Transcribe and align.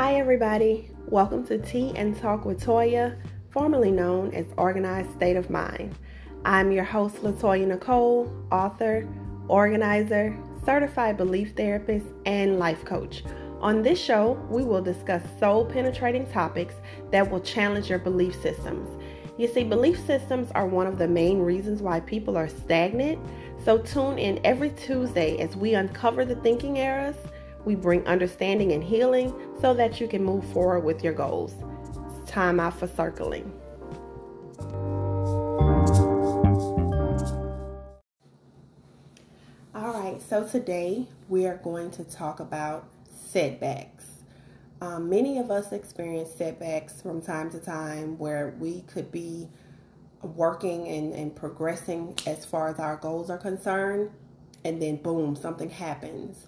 Hi, 0.00 0.14
everybody. 0.14 0.92
Welcome 1.08 1.44
to 1.48 1.58
Tea 1.58 1.92
and 1.96 2.16
Talk 2.16 2.44
with 2.44 2.62
Toya, 2.62 3.18
formerly 3.50 3.90
known 3.90 4.32
as 4.32 4.46
Organized 4.56 5.10
State 5.10 5.34
of 5.34 5.50
Mind. 5.50 5.92
I'm 6.44 6.70
your 6.70 6.84
host, 6.84 7.16
Latoya 7.16 7.66
Nicole, 7.66 8.32
author, 8.52 9.08
organizer, 9.48 10.38
certified 10.64 11.16
belief 11.16 11.56
therapist, 11.56 12.06
and 12.26 12.60
life 12.60 12.84
coach. 12.84 13.24
On 13.60 13.82
this 13.82 14.00
show, 14.00 14.40
we 14.48 14.62
will 14.62 14.80
discuss 14.80 15.24
soul 15.40 15.64
penetrating 15.64 16.30
topics 16.30 16.76
that 17.10 17.28
will 17.28 17.40
challenge 17.40 17.90
your 17.90 17.98
belief 17.98 18.40
systems. 18.40 18.88
You 19.36 19.48
see, 19.48 19.64
belief 19.64 19.98
systems 20.06 20.52
are 20.52 20.68
one 20.68 20.86
of 20.86 20.98
the 20.98 21.08
main 21.08 21.40
reasons 21.40 21.82
why 21.82 21.98
people 21.98 22.36
are 22.36 22.48
stagnant. 22.48 23.18
So 23.64 23.78
tune 23.78 24.16
in 24.16 24.40
every 24.44 24.70
Tuesday 24.70 25.38
as 25.38 25.56
we 25.56 25.74
uncover 25.74 26.24
the 26.24 26.36
thinking 26.36 26.78
errors 26.78 27.16
we 27.64 27.74
bring 27.74 28.06
understanding 28.06 28.72
and 28.72 28.82
healing 28.82 29.34
so 29.60 29.74
that 29.74 30.00
you 30.00 30.08
can 30.08 30.24
move 30.24 30.44
forward 30.52 30.80
with 30.80 31.02
your 31.02 31.12
goals. 31.12 31.54
It's 32.20 32.30
time 32.30 32.60
out 32.60 32.78
for 32.78 32.86
circling. 32.86 33.52
All 39.74 39.92
right, 39.92 40.20
so 40.20 40.46
today 40.46 41.06
we 41.28 41.46
are 41.46 41.58
going 41.58 41.90
to 41.92 42.04
talk 42.04 42.40
about 42.40 42.88
setbacks. 43.10 44.06
Um, 44.80 45.08
many 45.08 45.38
of 45.38 45.50
us 45.50 45.72
experience 45.72 46.30
setbacks 46.30 47.02
from 47.02 47.20
time 47.20 47.50
to 47.50 47.58
time 47.58 48.16
where 48.18 48.54
we 48.58 48.82
could 48.82 49.10
be 49.10 49.48
working 50.22 50.86
and, 50.88 51.12
and 51.12 51.34
progressing 51.34 52.16
as 52.26 52.44
far 52.44 52.68
as 52.68 52.78
our 52.78 52.96
goals 52.96 53.30
are 53.30 53.38
concerned, 53.38 54.10
and 54.64 54.80
then 54.80 54.96
boom, 54.96 55.36
something 55.36 55.70
happens 55.70 56.46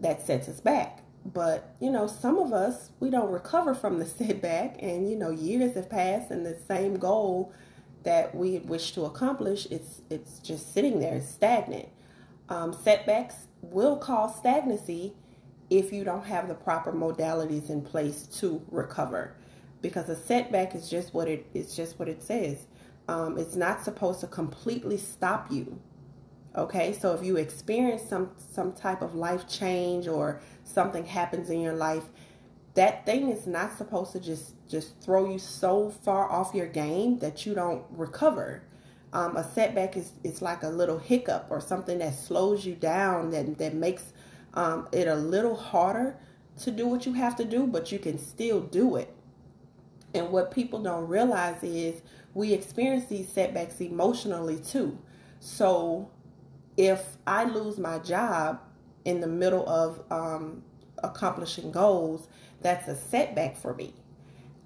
that 0.00 0.26
sets 0.26 0.48
us 0.48 0.60
back. 0.60 1.02
But, 1.24 1.74
you 1.80 1.90
know, 1.90 2.06
some 2.06 2.38
of 2.38 2.52
us, 2.52 2.90
we 2.98 3.10
don't 3.10 3.30
recover 3.30 3.74
from 3.74 3.98
the 3.98 4.06
setback, 4.18 4.76
and, 4.82 5.08
you 5.10 5.16
know, 5.16 5.30
years 5.30 5.74
have 5.74 5.90
passed, 5.90 6.30
and 6.30 6.44
the 6.44 6.56
same 6.66 6.96
goal 6.98 7.52
that 8.02 8.34
we 8.34 8.58
wish 8.60 8.92
to 8.92 9.04
accomplish, 9.04 9.66
it's, 9.70 10.00
it's 10.08 10.38
just 10.38 10.72
sitting 10.72 11.00
there, 11.00 11.20
stagnant. 11.20 11.88
Um, 12.48 12.72
setbacks 12.72 13.46
will 13.60 13.96
cause 13.96 14.36
stagnancy 14.36 15.14
if 15.68 15.92
you 15.92 16.02
don't 16.02 16.24
have 16.24 16.48
the 16.48 16.54
proper 16.54 16.92
modalities 16.92 17.70
in 17.70 17.80
place 17.80 18.26
to 18.40 18.60
recover 18.70 19.36
because 19.82 20.08
a 20.08 20.16
setback 20.16 20.74
is 20.74 20.90
just 20.90 21.14
what 21.14 21.28
it's 21.28 21.76
just 21.76 21.98
what 21.98 22.08
it 22.08 22.22
says 22.22 22.66
um, 23.08 23.38
it's 23.38 23.56
not 23.56 23.82
supposed 23.82 24.20
to 24.20 24.26
completely 24.26 24.96
stop 24.96 25.50
you 25.50 25.80
Okay, 26.56 26.92
so 26.92 27.14
if 27.14 27.24
you 27.24 27.36
experience 27.36 28.02
some 28.02 28.30
some 28.36 28.72
type 28.72 29.02
of 29.02 29.14
life 29.14 29.46
change 29.48 30.08
or 30.08 30.40
something 30.64 31.04
happens 31.04 31.48
in 31.48 31.60
your 31.60 31.74
life, 31.74 32.04
that 32.74 33.06
thing 33.06 33.30
is 33.30 33.46
not 33.46 33.78
supposed 33.78 34.12
to 34.12 34.20
just 34.20 34.54
just 34.68 35.00
throw 35.00 35.30
you 35.30 35.38
so 35.38 35.90
far 35.90 36.28
off 36.30 36.52
your 36.52 36.66
game 36.66 37.18
that 37.20 37.46
you 37.46 37.54
don't 37.54 37.84
recover. 37.90 38.62
Um, 39.12 39.36
a 39.36 39.44
setback 39.44 39.96
is 39.96 40.12
it's 40.24 40.42
like 40.42 40.64
a 40.64 40.68
little 40.68 40.98
hiccup 40.98 41.46
or 41.50 41.60
something 41.60 41.98
that 41.98 42.14
slows 42.14 42.66
you 42.66 42.74
down 42.74 43.30
that 43.30 43.58
that 43.58 43.74
makes 43.74 44.12
um, 44.54 44.88
it 44.90 45.06
a 45.06 45.14
little 45.14 45.54
harder 45.54 46.16
to 46.62 46.72
do 46.72 46.88
what 46.88 47.06
you 47.06 47.12
have 47.12 47.36
to 47.36 47.44
do, 47.44 47.66
but 47.66 47.92
you 47.92 48.00
can 48.00 48.18
still 48.18 48.60
do 48.60 48.96
it. 48.96 49.14
And 50.14 50.30
what 50.30 50.50
people 50.50 50.82
don't 50.82 51.06
realize 51.06 51.62
is 51.62 52.02
we 52.34 52.52
experience 52.52 53.06
these 53.06 53.28
setbacks 53.28 53.80
emotionally 53.80 54.58
too. 54.58 54.98
So 55.38 56.10
if 56.76 57.16
I 57.26 57.44
lose 57.44 57.78
my 57.78 57.98
job 57.98 58.60
in 59.04 59.20
the 59.20 59.26
middle 59.26 59.68
of 59.68 60.02
um, 60.10 60.62
accomplishing 61.02 61.70
goals, 61.70 62.28
that's 62.60 62.88
a 62.88 62.96
setback 62.96 63.56
for 63.56 63.74
me. 63.74 63.94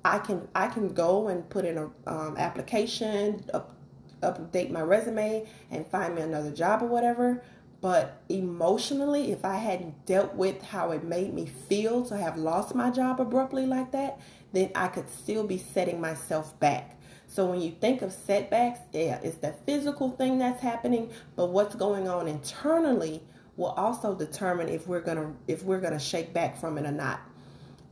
I 0.05 0.19
can 0.19 0.49
I 0.55 0.69
can 0.69 0.93
go 0.93 1.29
and 1.29 1.49
put 1.49 1.65
in 1.65 1.79
a 1.79 1.91
um, 2.07 2.37
application, 2.37 3.45
up, 3.55 3.75
update 4.23 4.71
my 4.71 4.83
resume, 4.83 5.47
and 5.71 5.87
find 5.87 6.15
me 6.15 6.23
another 6.23 6.51
job 6.51 6.83
or 6.83 6.87
whatever. 6.87 7.43
But 7.81 8.23
emotionally, 8.29 9.31
if 9.33 9.45
I 9.45 9.57
hadn't 9.57 10.07
dealt 10.07 10.35
with 10.35 10.63
how 10.63 10.93
it 10.93 11.05
made 11.05 11.35
me 11.35 11.47
feel 11.47 12.05
to 12.07 12.17
have 12.17 12.37
lost 12.37 12.75
my 12.75 12.91
job 12.91 13.21
abruptly 13.21 13.67
like 13.67 13.93
that, 13.93 14.21
then 14.53 14.71
I 14.75 14.89
could 14.89 15.09
still 15.11 15.47
be 15.47 15.59
setting 15.59 16.01
myself 16.01 16.59
back. 16.61 16.99
So 17.35 17.45
when 17.47 17.61
you 17.61 17.73
think 17.73 18.03
of 18.03 18.13
setbacks, 18.13 18.79
yeah, 18.93 19.19
it's 19.21 19.39
the 19.39 19.53
physical 19.67 20.13
thing 20.13 20.39
that's 20.39 20.63
happening, 20.63 21.11
but 21.35 21.47
what's 21.47 21.75
going 21.75 22.07
on 22.07 22.29
internally 22.29 23.25
will 23.57 23.71
also 23.71 24.15
determine 24.15 24.69
if 24.69 24.87
we're 24.87 25.01
gonna 25.01 25.35
if 25.49 25.65
we're 25.65 25.81
gonna 25.81 25.99
shake 25.99 26.33
back 26.33 26.57
from 26.57 26.79
it 26.79 26.87
or 26.87 26.93
not. 26.93 27.19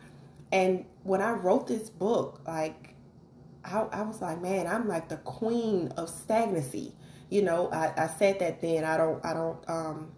And 0.54 0.86
when 1.04 1.22
I 1.22 1.32
wrote 1.32 1.68
this 1.68 1.90
book, 1.90 2.40
like 2.48 2.96
I, 3.66 3.82
I 3.82 4.02
was 4.04 4.22
like, 4.22 4.42
man, 4.42 4.66
I'm 4.66 4.88
like 4.88 5.10
the 5.10 5.18
queen 5.18 5.90
of 5.98 6.10
stagnancy 6.10 6.94
you 7.32 7.42
know, 7.42 7.72
I, 7.72 7.94
I 7.98 8.08
said 8.08 8.40
that 8.40 8.62
then. 8.62 8.84
I 8.84 8.98
don't 8.98 9.26
I 9.26 9.34
don't 9.34 9.58
um, 9.68 10.12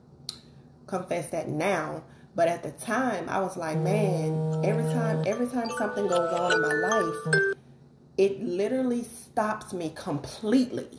confess 0.87 1.29
that 1.29 1.47
now. 1.47 2.03
But 2.35 2.47
at 2.47 2.63
the 2.63 2.71
time, 2.71 3.29
I 3.29 3.39
was 3.39 3.55
like, 3.55 3.77
man, 3.77 4.61
every 4.65 4.83
time 4.91 5.23
every 5.25 5.47
time 5.47 5.69
something 5.77 6.07
goes 6.07 6.33
on 6.33 6.51
in 6.51 6.61
my 6.61 6.73
life, 6.73 7.55
it 8.17 8.41
literally 8.43 9.03
stops 9.03 9.71
me 9.71 9.93
completely. 9.95 10.89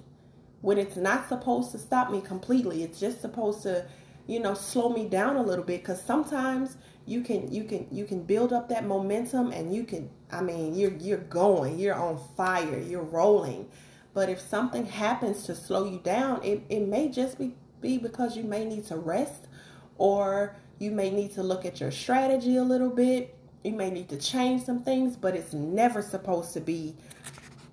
When 0.61 0.79
it's 0.79 0.97
not 0.97 1.29
supposed 1.29 1.73
to 1.73 1.79
stop 1.79 2.11
me 2.11 2.21
completely, 2.23 2.85
it's 2.85 2.99
just 2.99 3.21
supposed 3.21 3.65
to, 3.65 3.85
you 4.27 4.39
know, 4.39 4.55
slow 4.55 4.89
me 4.91 5.09
down 5.09 5.37
a 5.37 5.43
little 5.43 5.65
bit. 5.65 5.83
Because 5.83 6.01
sometimes 6.01 6.77
you 7.07 7.23
can 7.23 7.53
you 7.53 7.65
can 7.65 7.89
you 7.91 8.05
can 8.05 8.23
build 8.23 8.53
up 8.53 8.69
that 8.69 8.87
momentum, 8.87 9.51
and 9.51 9.75
you 9.75 9.83
can. 9.83 10.09
I 10.31 10.43
mean, 10.43 10.77
you're 10.77 10.95
you're 10.95 11.19
going, 11.19 11.77
you're 11.81 11.97
on 11.97 12.21
fire, 12.37 12.79
you're 12.79 13.03
rolling 13.03 13.69
but 14.15 14.29
if 14.29 14.41
something 14.41 14.87
happens 14.87 15.43
to 15.45 15.55
slow 15.57 15.85
you 15.85 15.99
down, 15.99 16.43
it, 16.45 16.63
it 16.69 16.87
may 16.87 17.09
just 17.09 17.37
be, 17.37 17.53
be 17.81 17.99
because 17.99 18.37
you 18.37 18.45
may 18.45 18.65
need 18.65 18.87
to 18.87 18.97
rest 18.97 19.49
or 19.99 20.57
you 20.79 20.93
may 20.93 21.11
need 21.11 21.35
to 21.35 21.43
look 21.43 21.65
at 21.65 21.81
your 21.81 21.91
strategy 21.91 22.57
a 22.57 22.63
little 22.63 22.91
bit. 22.91 23.37
You 23.65 23.73
may 23.73 23.91
need 23.91 24.09
to 24.11 24.17
change 24.17 24.63
some 24.63 24.85
things, 24.85 25.17
but 25.17 25.35
it's 25.35 25.53
never 25.53 26.01
supposed 26.01 26.53
to 26.55 26.61
be, 26.61 26.95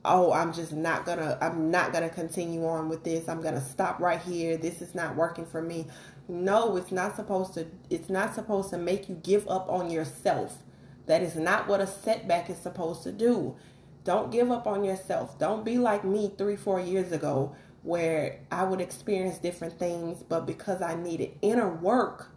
oh, 0.04 0.32
I'm 0.32 0.52
just 0.52 0.74
not 0.74 1.06
gonna, 1.06 1.38
I'm 1.42 1.70
not 1.70 1.94
gonna 1.94 2.10
continue 2.10 2.66
on 2.66 2.90
with 2.90 3.04
this. 3.04 3.30
I'm 3.30 3.42
gonna 3.42 3.62
stop 3.62 4.00
right 4.00 4.22
here. 4.22 4.58
This 4.58 4.82
is 4.82 4.96
not 4.96 5.16
working 5.16 5.46
for 5.46 5.62
me. 5.62 5.86
No, 6.28 6.76
it's 6.76 6.92
not 6.92 7.16
supposed 7.16 7.54
to, 7.54 7.68
it's 7.92 8.10
not 8.10 8.34
supposed 8.34 8.72
to 8.72 8.78
make 8.80 9.10
you 9.10 9.16
give 9.16 9.48
up 9.48 9.70
on 9.70 9.92
yourself. 9.92 10.58
That 11.06 11.22
is 11.22 11.36
not 11.36 11.68
what 11.68 11.82
a 11.82 11.88
setback 11.88 12.50
is 12.50 12.58
supposed 12.58 13.04
to 13.04 13.12
do. 13.12 13.56
Don't 14.04 14.32
give 14.32 14.52
up 14.52 14.66
on 14.68 14.84
yourself. 14.84 15.38
Don't 15.38 15.64
be 15.64 15.78
like 15.78 16.04
me 16.04 16.32
three, 16.38 16.56
four 16.56 16.80
years 16.80 17.12
ago 17.12 17.56
where 17.84 18.40
I 18.52 18.64
would 18.64 18.82
experience 18.82 19.38
different 19.38 19.78
things, 19.80 20.24
but 20.28 20.46
because 20.46 20.82
I 20.82 20.96
needed 20.96 21.32
inner 21.42 21.70
work, 21.70 22.32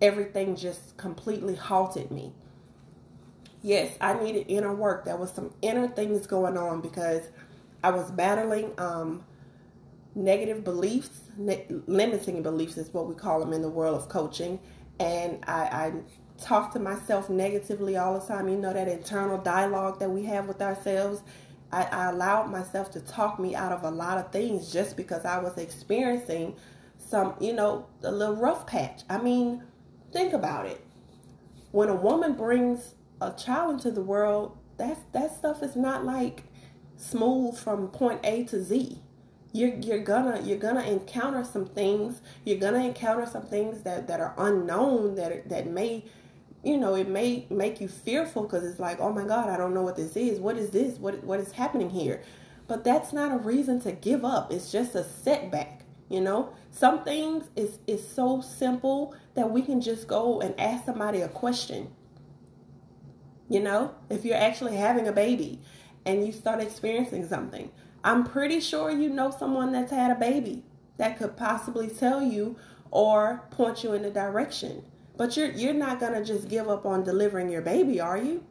everything 0.00 0.56
just 0.56 0.96
completely 0.96 1.54
halted 1.54 2.10
me. 2.10 2.32
Yes, 3.62 3.96
I 4.00 4.14
needed 4.14 4.46
inner 4.48 4.74
work. 4.74 5.04
There 5.04 5.16
was 5.16 5.30
some 5.32 5.52
inner 5.60 5.88
things 5.88 6.26
going 6.26 6.56
on 6.56 6.80
because 6.80 7.22
I 7.82 7.90
was 7.90 8.10
battling 8.10 8.72
um, 8.78 9.24
negative 10.14 10.64
beliefs, 10.64 11.10
ne- 11.36 11.66
limiting 11.86 12.42
beliefs 12.42 12.76
is 12.78 12.92
what 12.92 13.06
we 13.06 13.14
call 13.14 13.40
them 13.40 13.52
in 13.52 13.62
the 13.62 13.68
world 13.68 13.96
of 13.96 14.08
coaching, 14.08 14.58
and 14.98 15.44
I, 15.46 15.62
I 15.62 15.92
talk 16.40 16.72
to 16.72 16.78
myself 16.78 17.30
negatively 17.30 17.96
all 17.96 18.18
the 18.18 18.26
time. 18.26 18.48
You 18.48 18.56
know, 18.56 18.72
that 18.72 18.88
internal 18.88 19.38
dialogue 19.38 19.98
that 20.00 20.10
we 20.10 20.24
have 20.24 20.46
with 20.46 20.60
ourselves. 20.62 21.22
I, 21.72 21.84
I, 21.84 22.10
allowed 22.10 22.50
myself 22.50 22.90
to 22.92 23.00
talk 23.00 23.38
me 23.38 23.54
out 23.54 23.70
of 23.70 23.84
a 23.84 23.90
lot 23.90 24.18
of 24.18 24.32
things 24.32 24.72
just 24.72 24.96
because 24.96 25.24
I 25.24 25.38
was 25.38 25.56
experiencing 25.56 26.56
some, 26.98 27.34
you 27.40 27.52
know, 27.52 27.86
a 28.02 28.10
little 28.10 28.34
rough 28.34 28.66
patch. 28.66 29.02
I 29.08 29.18
mean, 29.18 29.62
think 30.12 30.32
about 30.32 30.66
it. 30.66 30.84
When 31.70 31.88
a 31.88 31.94
woman 31.94 32.32
brings 32.32 32.96
a 33.20 33.32
child 33.32 33.74
into 33.74 33.92
the 33.92 34.02
world, 34.02 34.58
that 34.78 34.98
that 35.12 35.36
stuff 35.36 35.62
is 35.62 35.76
not 35.76 36.04
like 36.04 36.42
smooth 36.96 37.56
from 37.56 37.88
point 37.88 38.20
A 38.24 38.44
to 38.44 38.62
Z. 38.62 38.98
You're 39.52 39.74
you're 39.74 40.02
gonna 40.02 40.40
you're 40.42 40.58
gonna 40.58 40.82
encounter 40.82 41.44
some 41.44 41.66
things. 41.66 42.20
You're 42.44 42.58
gonna 42.58 42.84
encounter 42.84 43.26
some 43.26 43.42
things 43.42 43.82
that 43.82 44.08
that 44.08 44.20
are 44.20 44.34
unknown 44.38 45.16
that 45.16 45.48
that 45.48 45.66
may 45.66 46.04
you 46.62 46.76
know, 46.76 46.94
it 46.94 47.08
may 47.08 47.46
make 47.48 47.80
you 47.80 47.88
fearful 47.88 48.42
because 48.42 48.64
it's 48.64 48.78
like, 48.78 49.00
oh 49.00 49.12
my 49.12 49.24
God, 49.24 49.48
I 49.48 49.56
don't 49.56 49.72
know 49.72 49.82
what 49.82 49.96
this 49.96 50.16
is. 50.16 50.38
What 50.38 50.56
is 50.56 50.70
this? 50.70 50.98
What 50.98 51.22
what 51.24 51.40
is 51.40 51.52
happening 51.52 51.90
here? 51.90 52.22
But 52.68 52.84
that's 52.84 53.12
not 53.12 53.32
a 53.32 53.38
reason 53.38 53.80
to 53.82 53.92
give 53.92 54.24
up. 54.24 54.52
It's 54.52 54.70
just 54.70 54.94
a 54.94 55.04
setback. 55.04 55.84
You 56.08 56.20
know, 56.20 56.52
some 56.70 57.02
things 57.04 57.48
is 57.56 57.78
is 57.86 58.06
so 58.06 58.40
simple 58.40 59.14
that 59.34 59.50
we 59.50 59.62
can 59.62 59.80
just 59.80 60.06
go 60.06 60.40
and 60.40 60.58
ask 60.60 60.84
somebody 60.84 61.22
a 61.22 61.28
question. 61.28 61.90
You 63.48 63.60
know, 63.60 63.94
if 64.10 64.24
you're 64.24 64.36
actually 64.36 64.76
having 64.76 65.08
a 65.08 65.12
baby 65.12 65.60
and 66.04 66.24
you 66.24 66.32
start 66.32 66.60
experiencing 66.60 67.26
something, 67.28 67.70
I'm 68.04 68.24
pretty 68.24 68.60
sure 68.60 68.90
you 68.90 69.08
know 69.08 69.30
someone 69.30 69.72
that's 69.72 69.90
had 69.90 70.10
a 70.10 70.20
baby 70.20 70.64
that 70.98 71.18
could 71.18 71.36
possibly 71.36 71.88
tell 71.88 72.22
you 72.22 72.56
or 72.90 73.44
point 73.50 73.82
you 73.82 73.94
in 73.94 74.02
the 74.02 74.10
direction. 74.10 74.84
But 75.20 75.36
you're 75.36 75.50
you're 75.50 75.74
not 75.74 76.00
going 76.00 76.14
to 76.14 76.24
just 76.24 76.48
give 76.48 76.66
up 76.66 76.86
on 76.86 77.04
delivering 77.04 77.50
your 77.50 77.60
baby, 77.60 78.00
are 78.00 78.16
you? 78.16 78.42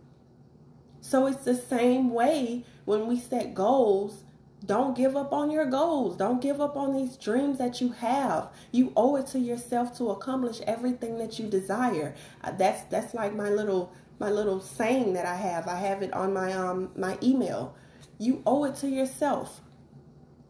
So 1.02 1.26
it's 1.26 1.44
the 1.44 1.56
same 1.56 2.14
way 2.14 2.64
when 2.86 3.08
we 3.08 3.18
set 3.18 3.56
goals. 3.56 4.24
Don't 4.64 4.96
give 4.96 5.18
up 5.18 5.34
on 5.34 5.50
your 5.50 5.66
goals. 5.66 6.16
Don't 6.16 6.40
give 6.40 6.62
up 6.62 6.78
on 6.78 6.94
these 6.94 7.18
dreams 7.18 7.58
that 7.58 7.82
you 7.82 7.94
have. 7.94 8.50
You 8.72 8.94
owe 8.96 9.16
it 9.16 9.26
to 9.30 9.40
yourself 9.40 9.98
to 9.98 10.12
accomplish 10.12 10.62
everything 10.68 11.18
that 11.18 11.40
you 11.40 11.48
desire. 11.48 12.14
Uh, 12.44 12.52
that's 12.52 12.84
that's 12.84 13.16
like 13.16 13.34
my 13.34 13.50
little 13.50 13.92
my 14.20 14.30
little 14.30 14.62
saying 14.62 15.14
that 15.14 15.26
I 15.26 15.38
have. 15.38 15.68
I 15.68 15.76
have 15.76 16.04
it 16.04 16.14
on 16.14 16.34
my 16.34 16.54
um 16.54 16.92
my 16.96 17.18
email. 17.24 17.74
You 18.20 18.44
owe 18.46 18.66
it 18.66 18.76
to 18.76 18.88
yourself. 18.88 19.62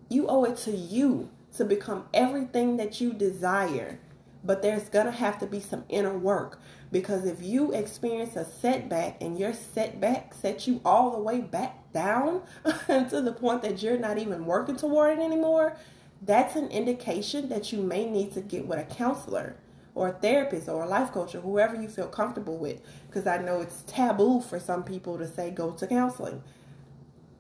You 0.09 0.27
owe 0.27 0.43
it 0.43 0.57
to 0.65 0.71
you 0.71 1.29
to 1.55 1.63
become 1.63 2.07
everything 2.13 2.75
that 2.75 2.99
you 2.99 3.13
desire. 3.13 4.01
But 4.43 4.61
there's 4.61 4.87
going 4.87 5.05
to 5.05 5.11
have 5.11 5.37
to 5.39 5.45
be 5.45 5.59
some 5.59 5.83
inner 5.89 6.17
work 6.17 6.61
because 6.91 7.25
if 7.25 7.43
you 7.43 7.73
experience 7.73 8.35
a 8.35 8.45
setback 8.45 9.21
and 9.21 9.37
your 9.37 9.53
setback 9.53 10.33
sets 10.33 10.67
you 10.67 10.81
all 10.85 11.11
the 11.11 11.19
way 11.19 11.41
back 11.41 11.91
down 11.91 12.41
to 12.87 13.21
the 13.21 13.35
point 13.37 13.61
that 13.63 13.83
you're 13.83 13.97
not 13.97 14.17
even 14.17 14.45
working 14.45 14.75
toward 14.75 15.19
it 15.19 15.21
anymore, 15.21 15.75
that's 16.21 16.55
an 16.55 16.67
indication 16.69 17.49
that 17.49 17.71
you 17.71 17.81
may 17.81 18.09
need 18.09 18.33
to 18.33 18.41
get 18.41 18.65
with 18.65 18.79
a 18.79 18.95
counselor 18.95 19.55
or 19.95 20.09
a 20.09 20.13
therapist 20.13 20.69
or 20.69 20.83
a 20.83 20.87
life 20.87 21.11
coach 21.11 21.35
or 21.35 21.41
whoever 21.41 21.79
you 21.79 21.87
feel 21.87 22.07
comfortable 22.07 22.57
with. 22.57 22.81
Because 23.07 23.27
I 23.27 23.37
know 23.37 23.61
it's 23.61 23.83
taboo 23.83 24.41
for 24.41 24.59
some 24.59 24.83
people 24.83 25.17
to 25.17 25.27
say 25.27 25.51
go 25.51 25.71
to 25.71 25.87
counseling. 25.87 26.41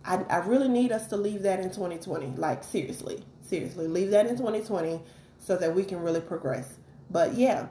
I, 0.05 0.17
I 0.29 0.37
really 0.37 0.69
need 0.69 0.91
us 0.91 1.07
to 1.07 1.17
leave 1.17 1.43
that 1.43 1.59
in 1.59 1.69
2020. 1.69 2.33
Like, 2.37 2.63
seriously, 2.63 3.23
seriously, 3.41 3.87
leave 3.87 4.11
that 4.11 4.27
in 4.27 4.37
2020 4.37 5.01
so 5.39 5.57
that 5.57 5.73
we 5.73 5.83
can 5.83 6.01
really 6.01 6.21
progress. 6.21 6.78
But 7.09 7.35
yeah, 7.35 7.67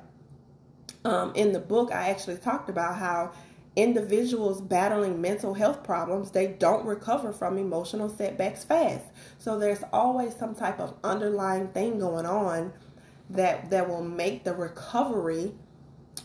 um, 1.05 1.35
in 1.35 1.53
the 1.53 1.61
book, 1.61 1.93
I 1.93 2.11
actually 2.11 2.37
talked 2.39 2.69
about 2.69 2.97
how 2.97 3.33
individuals 3.77 4.61
battling 4.61 5.21
mental 5.21 5.55
health 5.55 5.85
problems 5.85 6.33
they 6.33 6.49
don't 6.49 6.85
recover 6.85 7.33
from 7.33 7.57
emotional 7.59 8.09
setbacks 8.09 8.65
fast. 8.65 9.05
So 9.39 9.59
there's 9.59 9.85
always 9.93 10.35
some 10.35 10.55
type 10.55 10.81
of 10.81 10.95
underlying 11.05 11.69
thing 11.69 11.99
going 12.01 12.27
on 12.27 12.73
that 13.31 13.71
that 13.71 13.89
will 13.89 14.03
make 14.03 14.43
the 14.43 14.55
recovery 14.55 15.53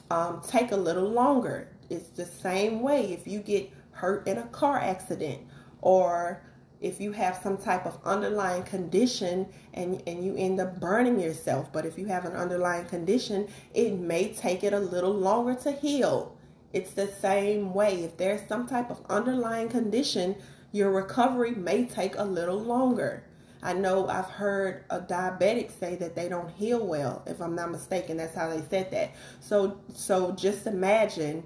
um, 0.09 0.41
take 0.47 0.71
a 0.71 0.77
little 0.77 1.09
longer. 1.09 1.69
It's 1.89 2.09
the 2.09 2.25
same 2.25 2.81
way 2.81 3.13
if 3.13 3.27
you 3.27 3.39
get 3.39 3.71
hurt 3.91 4.27
in 4.27 4.37
a 4.39 4.47
car 4.47 4.79
accident 4.79 5.41
or 5.81 6.41
if 6.83 7.01
you 7.01 7.13
have 7.13 7.39
some 7.43 7.57
type 7.57 7.87
of 7.87 7.99
underlying 8.05 8.63
condition 8.63 9.47
and, 9.73 10.03
and 10.07 10.23
you 10.25 10.35
end 10.37 10.61
up 10.61 10.79
burning 10.81 11.19
yourself. 11.19 11.73
But 11.73 11.87
if 11.87 11.97
you 11.97 12.07
have 12.07 12.25
an 12.25 12.33
underlying 12.33 12.85
condition, 12.87 13.49
it 13.73 13.93
may 13.95 14.33
take 14.33 14.63
it 14.63 14.73
a 14.73 14.79
little 14.79 15.13
longer 15.13 15.55
to 15.63 15.73
heal. 15.73 16.37
It's 16.73 16.93
the 16.93 17.07
same 17.07 17.73
way. 17.73 18.03
If 18.03 18.17
there's 18.17 18.47
some 18.49 18.67
type 18.67 18.91
of 18.91 19.01
underlying 19.09 19.69
condition, 19.69 20.35
your 20.73 20.91
recovery 20.91 21.53
may 21.53 21.85
take 21.85 22.17
a 22.17 22.25
little 22.25 22.59
longer. 22.59 23.25
I 23.63 23.73
know 23.73 24.09
I've 24.09 24.29
heard 24.29 24.85
a 24.91 25.01
diabetic 25.01 25.71
say 25.79 25.95
that 25.97 26.15
they 26.15 26.29
don't 26.29 26.51
heal 26.51 26.85
well. 26.85 27.23
If 27.27 27.41
I'm 27.41 27.55
not 27.55 27.71
mistaken, 27.71 28.17
that's 28.17 28.35
how 28.35 28.49
they 28.49 28.61
said 28.69 28.91
that. 28.91 29.13
So 29.41 29.79
so 29.95 30.33
just 30.33 30.67
imagine 30.67 31.45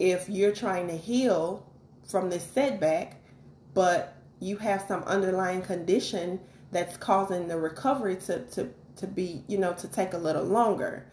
if 0.00 0.28
you're 0.30 0.54
trying 0.54 0.88
to 0.88 0.96
heal 0.96 1.66
from 2.08 2.30
this 2.30 2.44
setback 2.44 3.18
but 3.74 4.16
you 4.42 4.56
have 4.56 4.84
some 4.88 5.04
underlying 5.04 5.62
condition 5.62 6.40
that's 6.72 6.96
causing 6.96 7.46
the 7.46 7.56
recovery 7.56 8.16
to, 8.16 8.40
to, 8.46 8.68
to 8.96 9.06
be, 9.06 9.44
you 9.46 9.56
know, 9.56 9.72
to 9.74 9.86
take 9.86 10.14
a 10.14 10.18
little 10.18 10.44
longer. 10.44 11.06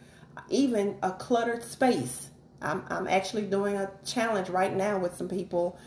Even 0.50 0.98
a 1.04 1.12
cluttered 1.12 1.64
space. 1.64 2.30
I'm, 2.62 2.84
I'm 2.90 3.08
actually 3.08 3.44
doing 3.44 3.76
a 3.76 3.92
challenge 4.04 4.50
right 4.50 4.76
now 4.76 4.98
with 4.98 5.16
some 5.16 5.30
people. 5.30 5.78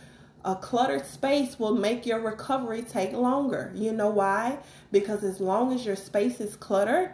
A 0.44 0.54
cluttered 0.54 1.04
space 1.04 1.58
will 1.58 1.74
make 1.74 2.06
your 2.06 2.20
recovery 2.20 2.82
take 2.82 3.12
longer. 3.12 3.72
You 3.74 3.92
know 3.92 4.10
why? 4.10 4.58
Because 4.92 5.24
as 5.24 5.40
long 5.40 5.72
as 5.72 5.84
your 5.84 5.96
space 5.96 6.40
is 6.40 6.54
cluttered, 6.54 7.10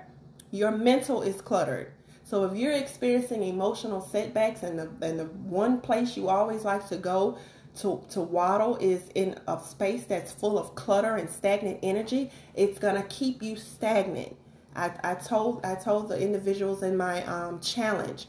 your 0.51 0.73
mental 0.73 1.23
is 1.23 1.41
cluttered. 1.41 1.93
So 2.25 2.45
if 2.45 2.55
you're 2.55 2.73
experiencing 2.73 3.43
emotional 3.43 4.03
setbacks 4.03 4.63
and 4.63 4.79
the, 4.79 4.91
and 5.01 5.19
the 5.19 5.25
one 5.25 5.81
place 5.81 6.17
you 6.17 6.29
always 6.29 6.65
like 6.65 6.87
to 6.91 6.97
go 6.97 7.39
to, 7.79 8.03
to 8.11 8.21
waddle 8.21 8.77
is 8.77 9.03
in 9.15 9.39
a 9.47 9.61
space 9.61 10.05
that's 10.05 10.33
full 10.33 10.59
of 10.59 10.75
clutter 10.75 11.17
and 11.17 11.29
stagnant 11.29 11.79
energy, 11.83 12.31
it's 12.55 12.79
gonna 12.79 13.05
keep 13.05 13.43
you 13.43 13.57
stagnant. 13.57 14.37
I, 14.75 14.93
I 15.03 15.15
told 15.15 15.65
I 15.65 15.75
told 15.75 16.09
the 16.09 16.21
individuals 16.21 16.83
in 16.83 16.97
my 16.97 17.25
um, 17.25 17.61
challenge, 17.61 18.27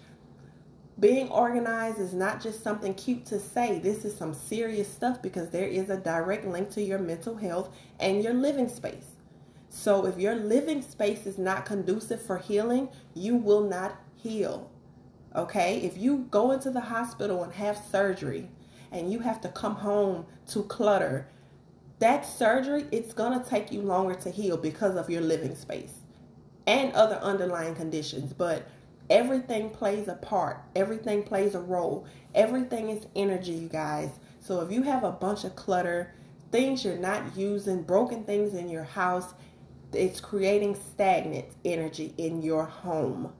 being 0.99 1.29
organized 1.29 1.99
is 1.99 2.13
not 2.13 2.41
just 2.41 2.63
something 2.63 2.93
cute 2.93 3.25
to 3.27 3.39
say. 3.39 3.79
This 3.79 4.03
is 4.03 4.15
some 4.15 4.33
serious 4.33 4.91
stuff 4.91 5.21
because 5.21 5.49
there 5.49 5.67
is 5.67 5.89
a 5.89 5.97
direct 5.97 6.45
link 6.45 6.69
to 6.71 6.81
your 6.81 6.99
mental 6.99 7.35
health 7.35 7.73
and 7.99 8.23
your 8.23 8.33
living 8.33 8.67
space. 8.67 9.15
So 9.69 10.05
if 10.05 10.17
your 10.17 10.35
living 10.35 10.81
space 10.81 11.25
is 11.25 11.37
not 11.37 11.65
conducive 11.65 12.21
for 12.21 12.37
healing, 12.37 12.89
you 13.13 13.35
will 13.35 13.61
not 13.61 14.01
heal. 14.15 14.69
Okay? 15.35 15.79
If 15.81 15.97
you 15.97 16.27
go 16.31 16.51
into 16.51 16.71
the 16.71 16.81
hospital 16.81 17.43
and 17.43 17.53
have 17.53 17.77
surgery, 17.91 18.49
and 18.91 19.11
you 19.11 19.19
have 19.19 19.41
to 19.41 19.49
come 19.49 19.75
home 19.75 20.25
to 20.47 20.63
clutter, 20.63 21.27
that 21.99 22.25
surgery, 22.25 22.85
it's 22.91 23.13
going 23.13 23.37
to 23.39 23.49
take 23.49 23.71
you 23.71 23.81
longer 23.81 24.15
to 24.15 24.29
heal 24.29 24.57
because 24.57 24.95
of 24.95 25.09
your 25.09 25.21
living 25.21 25.55
space 25.55 25.93
and 26.65 26.93
other 26.93 27.15
underlying 27.17 27.75
conditions. 27.75 28.31
But 28.33 28.67
everything 29.09 29.69
plays 29.69 30.07
a 30.07 30.15
part, 30.15 30.63
everything 30.75 31.23
plays 31.23 31.55
a 31.55 31.59
role, 31.59 32.07
everything 32.33 32.89
is 32.89 33.05
energy, 33.15 33.53
you 33.53 33.67
guys. 33.67 34.11
So 34.39 34.61
if 34.61 34.71
you 34.71 34.83
have 34.83 35.03
a 35.03 35.11
bunch 35.11 35.43
of 35.43 35.55
clutter, 35.55 36.13
things 36.51 36.85
you're 36.85 36.97
not 36.97 37.35
using, 37.35 37.83
broken 37.83 38.23
things 38.23 38.53
in 38.53 38.69
your 38.69 38.83
house, 38.83 39.33
it's 39.93 40.19
creating 40.19 40.75
stagnant 40.75 41.45
energy 41.65 42.13
in 42.17 42.41
your 42.41 42.65
home. 42.65 43.33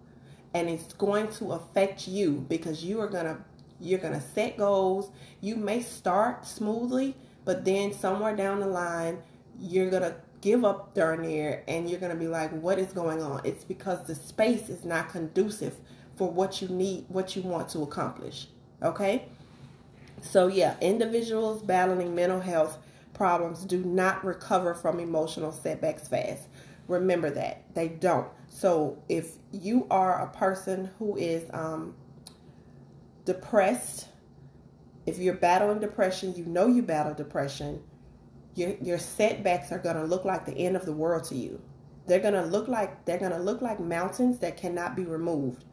And 0.54 0.68
it's 0.68 0.94
going 0.94 1.28
to 1.34 1.54
affect 1.54 2.08
you 2.08 2.46
because 2.50 2.84
you 2.84 3.00
are 3.02 3.08
going 3.08 3.26
to 3.26 3.38
you're 3.80 4.00
going 4.00 4.14
to 4.14 4.22
set 4.22 4.58
goals. 4.58 5.12
You 5.42 5.56
may 5.56 5.82
start 5.82 6.46
smoothly, 6.46 7.16
but 7.46 7.66
then 7.66 7.94
somewhere 7.94 8.36
down 8.36 8.60
the 8.60 8.68
line, 8.68 9.20
you're 9.60 9.90
going 9.90 10.04
to 10.04 10.16
give 10.42 10.64
up 10.64 10.94
during 10.94 11.24
there 11.24 11.64
and 11.68 11.90
you're 11.90 12.00
going 12.00 12.12
to 12.12 12.18
be 12.18 12.28
like, 12.28 12.52
what 12.52 12.80
is 12.80 12.94
going 12.94 13.22
on? 13.22 13.42
It's 13.44 13.64
because 13.64 14.06
the 14.06 14.16
space 14.16 14.70
is 14.70 14.86
not 14.86 15.10
conducive 15.10 15.76
for 16.16 16.30
what 16.30 16.62
you 16.62 16.68
need, 16.68 17.06
what 17.08 17.36
you 17.36 17.42
want 17.42 17.70
to 17.70 17.82
accomplish. 17.82 18.48
Okay? 18.82 19.26
So, 20.22 20.48
yeah, 20.48 20.76
individuals 20.82 21.62
battling 21.62 22.14
mental 22.14 22.42
health 22.42 22.78
problems 23.14 23.64
do 23.64 23.84
not 23.84 24.24
recover 24.24 24.74
from 24.74 25.00
emotional 25.00 25.52
setbacks 25.52 26.08
fast. 26.08 26.48
Remember 26.88 27.30
that. 27.32 27.64
They 27.74 27.88
don't. 27.88 28.28
So, 28.50 29.02
if 29.08 29.34
you 29.52 29.88
are 29.90 30.22
a 30.22 30.28
person 30.28 30.90
who 31.00 31.16
is 31.18 31.50
um, 31.54 31.96
depressed, 33.30 34.08
if 35.06 35.20
you're 35.20 35.36
battling 35.36 35.80
depression, 35.80 36.34
you 36.36 36.46
know 36.46 36.66
you 36.66 36.82
battle 36.82 37.14
depression, 37.14 37.80
your 38.56 38.72
your 38.82 38.98
setbacks 38.98 39.72
are 39.72 39.78
going 39.78 39.98
to 39.98 40.04
look 40.04 40.26
like 40.26 40.48
the 40.48 40.58
end 40.58 40.76
of 40.76 40.84
the 40.84 40.92
world 40.92 41.26
to 41.26 41.36
you. 41.36 41.62
They're 42.08 42.20
going 42.20 42.34
to 42.34 42.46
look 42.46 42.68
like 42.68 43.06
they're 43.06 43.20
going 43.20 43.32
to 43.32 43.38
look 43.38 43.62
like 43.62 43.80
mountains 43.80 44.40
that 44.40 44.58
cannot 44.58 44.96
be 44.96 45.04
removed. 45.04 45.64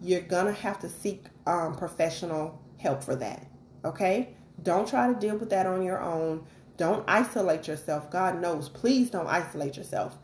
You're 0.00 0.20
going 0.20 0.46
to 0.46 0.52
have 0.52 0.78
to 0.78 0.88
seek 0.88 1.24
um, 1.48 1.74
professional 1.74 2.62
help 2.78 3.02
for 3.02 3.16
that. 3.16 3.44
Okay? 3.84 4.36
Don't 4.62 4.86
try 4.86 5.12
to 5.12 5.18
deal 5.18 5.36
with 5.36 5.50
that 5.50 5.66
on 5.66 5.82
your 5.82 6.00
own. 6.00 6.46
Don't 6.76 7.04
isolate 7.08 7.66
yourself. 7.66 8.08
God 8.08 8.40
knows. 8.40 8.68
Please 8.68 9.10
don't 9.10 9.26
isolate 9.26 9.76
yourself. 9.76 10.16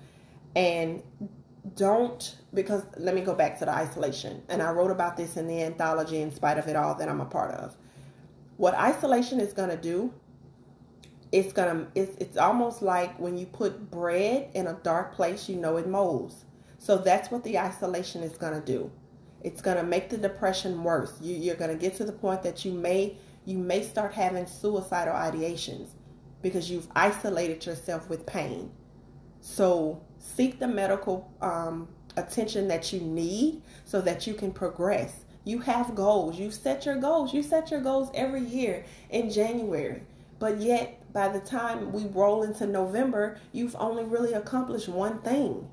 And 0.55 1.02
don't 1.75 2.37
because 2.54 2.85
let 2.96 3.14
me 3.14 3.20
go 3.20 3.35
back 3.35 3.58
to 3.58 3.64
the 3.64 3.73
isolation. 3.73 4.42
And 4.49 4.62
i 4.62 4.70
wrote 4.70 4.90
about 4.90 5.16
this 5.16 5.37
in 5.37 5.46
the 5.46 5.62
anthology 5.62 6.20
in 6.20 6.32
spite 6.32 6.58
of 6.58 6.68
it 6.68 6.76
all 6.76 6.94
that 6.96 7.08
i'm 7.08 7.20
a 7.20 7.26
part 7.26 7.52
of. 7.52 7.76
What 8.56 8.75
isolation 8.75 9.40
is 9.40 9.52
going 9.52 9.70
to 9.70 9.76
do 9.76 10.12
it's 11.32 11.52
going 11.52 11.76
to 11.76 11.87
it's, 11.94 12.16
it's 12.18 12.37
almost 12.37 12.82
like 12.82 13.18
when 13.18 13.37
you 13.37 13.46
put 13.46 13.90
bread 13.90 14.49
in 14.54 14.68
a 14.68 14.75
dark 14.82 15.14
place 15.14 15.49
you 15.49 15.56
know 15.56 15.76
it 15.76 15.88
molds. 15.88 16.44
So 16.78 16.99
that's 16.99 17.30
what 17.30 17.42
the 17.42 17.58
isolation 17.58 18.23
is 18.23 18.37
going 18.38 18.54
to 18.54 18.64
do. 18.64 18.90
It's 19.42 19.61
going 19.61 19.76
to 19.76 19.82
make 19.82 20.08
the 20.08 20.16
depression 20.16 20.82
worse. 20.82 21.14
You, 21.20 21.37
you're 21.37 21.56
going 21.56 21.70
to 21.70 21.76
get 21.76 21.96
to 21.96 22.04
the 22.04 22.12
point 22.12 22.42
that 22.42 22.64
you 22.64 22.73
may 22.73 23.16
you 23.44 23.58
may 23.58 23.82
start 23.82 24.12
having 24.12 24.46
suicidal 24.46 25.14
ideations 25.14 25.88
because 26.42 26.70
you've 26.70 26.88
isolated 26.94 27.64
yourself 27.64 28.08
with 28.11 28.26
pain. 28.26 28.70
So 29.40 30.02
seek 30.26 30.59
the 30.59 30.68
medical 30.68 31.30
um, 31.40 31.88
attention 32.16 32.68
that 32.68 32.92
you 32.92 33.00
need 33.00 33.62
so 33.85 34.00
that 34.00 34.26
you 34.26 34.35
can 34.35 34.50
progress. 34.50 35.25
You 35.45 35.61
have 35.61 35.95
goals. 35.95 36.38
You 36.38 36.50
set 36.50 36.85
your 36.87 36.97
goals. 36.97 37.33
You 37.33 37.42
set 37.42 37.71
your 37.71 37.80
goals 37.80 38.11
every 38.14 38.42
year 38.42 38.85
in 39.11 39.30
January. 39.30 40.02
But 40.38 40.61
yet, 40.61 41.00
by 41.12 41.28
the 41.28 41.40
time 41.40 41.92
we 41.92 42.06
roll 42.06 42.42
into 42.42 42.66
November, 42.66 43.38
you've 43.52 43.76
only 43.76 44.04
really 44.04 44.33
accomplished 44.33 44.88
one 44.88 45.21
thing. 45.21 45.68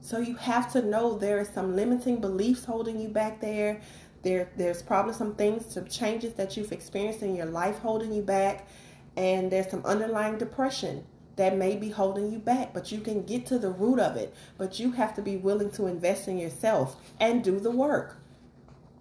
So 0.00 0.18
you 0.18 0.36
have 0.36 0.70
to 0.72 0.82
know 0.82 1.18
there 1.18 1.40
is 1.40 1.48
some 1.48 1.74
limiting 1.74 2.20
beliefs 2.20 2.64
holding 2.64 3.00
you 3.00 3.08
back 3.08 3.40
there. 3.40 3.80
There, 4.22 4.48
there's 4.56 4.82
probably 4.82 5.14
some 5.14 5.34
things, 5.34 5.66
some 5.66 5.86
changes 5.86 6.34
that 6.34 6.56
you've 6.56 6.72
experienced 6.72 7.22
in 7.22 7.34
your 7.34 7.46
life 7.46 7.78
holding 7.78 8.12
you 8.12 8.22
back, 8.22 8.68
and 9.16 9.50
there's 9.50 9.70
some 9.70 9.84
underlying 9.84 10.38
depression 10.38 11.04
that 11.36 11.56
may 11.56 11.76
be 11.76 11.90
holding 11.90 12.32
you 12.32 12.38
back, 12.38 12.72
but 12.74 12.90
you 12.90 13.00
can 13.00 13.22
get 13.22 13.46
to 13.46 13.58
the 13.58 13.70
root 13.70 14.00
of 14.00 14.16
it. 14.16 14.34
But 14.58 14.78
you 14.80 14.92
have 14.92 15.14
to 15.14 15.22
be 15.22 15.36
willing 15.36 15.70
to 15.72 15.86
invest 15.86 16.28
in 16.28 16.38
yourself 16.38 16.96
and 17.20 17.44
do 17.44 17.60
the 17.60 17.70
work. 17.70 18.16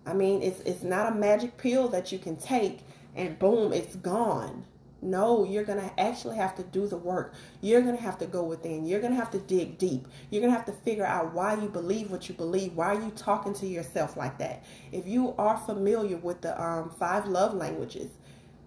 I 0.06 0.14
mean, 0.14 0.42
it's 0.42 0.60
it's 0.62 0.84
not 0.84 1.12
a 1.12 1.16
magic 1.16 1.58
pill 1.58 1.88
that 1.90 2.12
you 2.12 2.20
can 2.20 2.36
take 2.36 2.80
and 3.16 3.40
boom, 3.40 3.72
it's 3.72 3.96
gone. 3.96 4.66
No, 5.02 5.46
you're 5.46 5.64
going 5.64 5.80
to 5.80 6.00
actually 6.00 6.36
have 6.38 6.56
to 6.56 6.64
do 6.64 6.88
the 6.88 6.98
work. 6.98 7.34
You're 7.62 7.82
going 7.82 7.96
to 7.96 8.02
have 8.02 8.18
to 8.20 8.26
go 8.26 8.44
within. 8.44 8.86
You're 8.86 9.00
going 9.00 9.14
to 9.14 9.20
have 9.20 9.30
to 9.32 9.38
dig 9.38 9.78
deep. 9.78 10.08
You're 10.30 10.42
going 10.42 10.52
to 10.52 10.58
have 10.58 10.66
to 10.66 10.72
figure 10.72 11.06
out 11.06 11.34
why 11.34 11.54
you 11.62 11.70
believe 11.70 12.10
what 12.10 12.28
you 12.28 12.34
believe. 12.34 12.74
Why 12.74 12.96
are 12.96 13.02
you 13.02 13.12
talking 13.12 13.54
to 13.56 13.68
yourself 13.68 14.18
like 14.18 14.40
that? 14.40 14.64
If 14.92 15.06
you 15.08 15.36
are 15.38 15.58
familiar 15.58 16.18
with 16.18 16.42
the 16.42 16.60
um, 16.62 16.90
five 16.98 17.28
love 17.28 17.54
languages, 17.54 18.10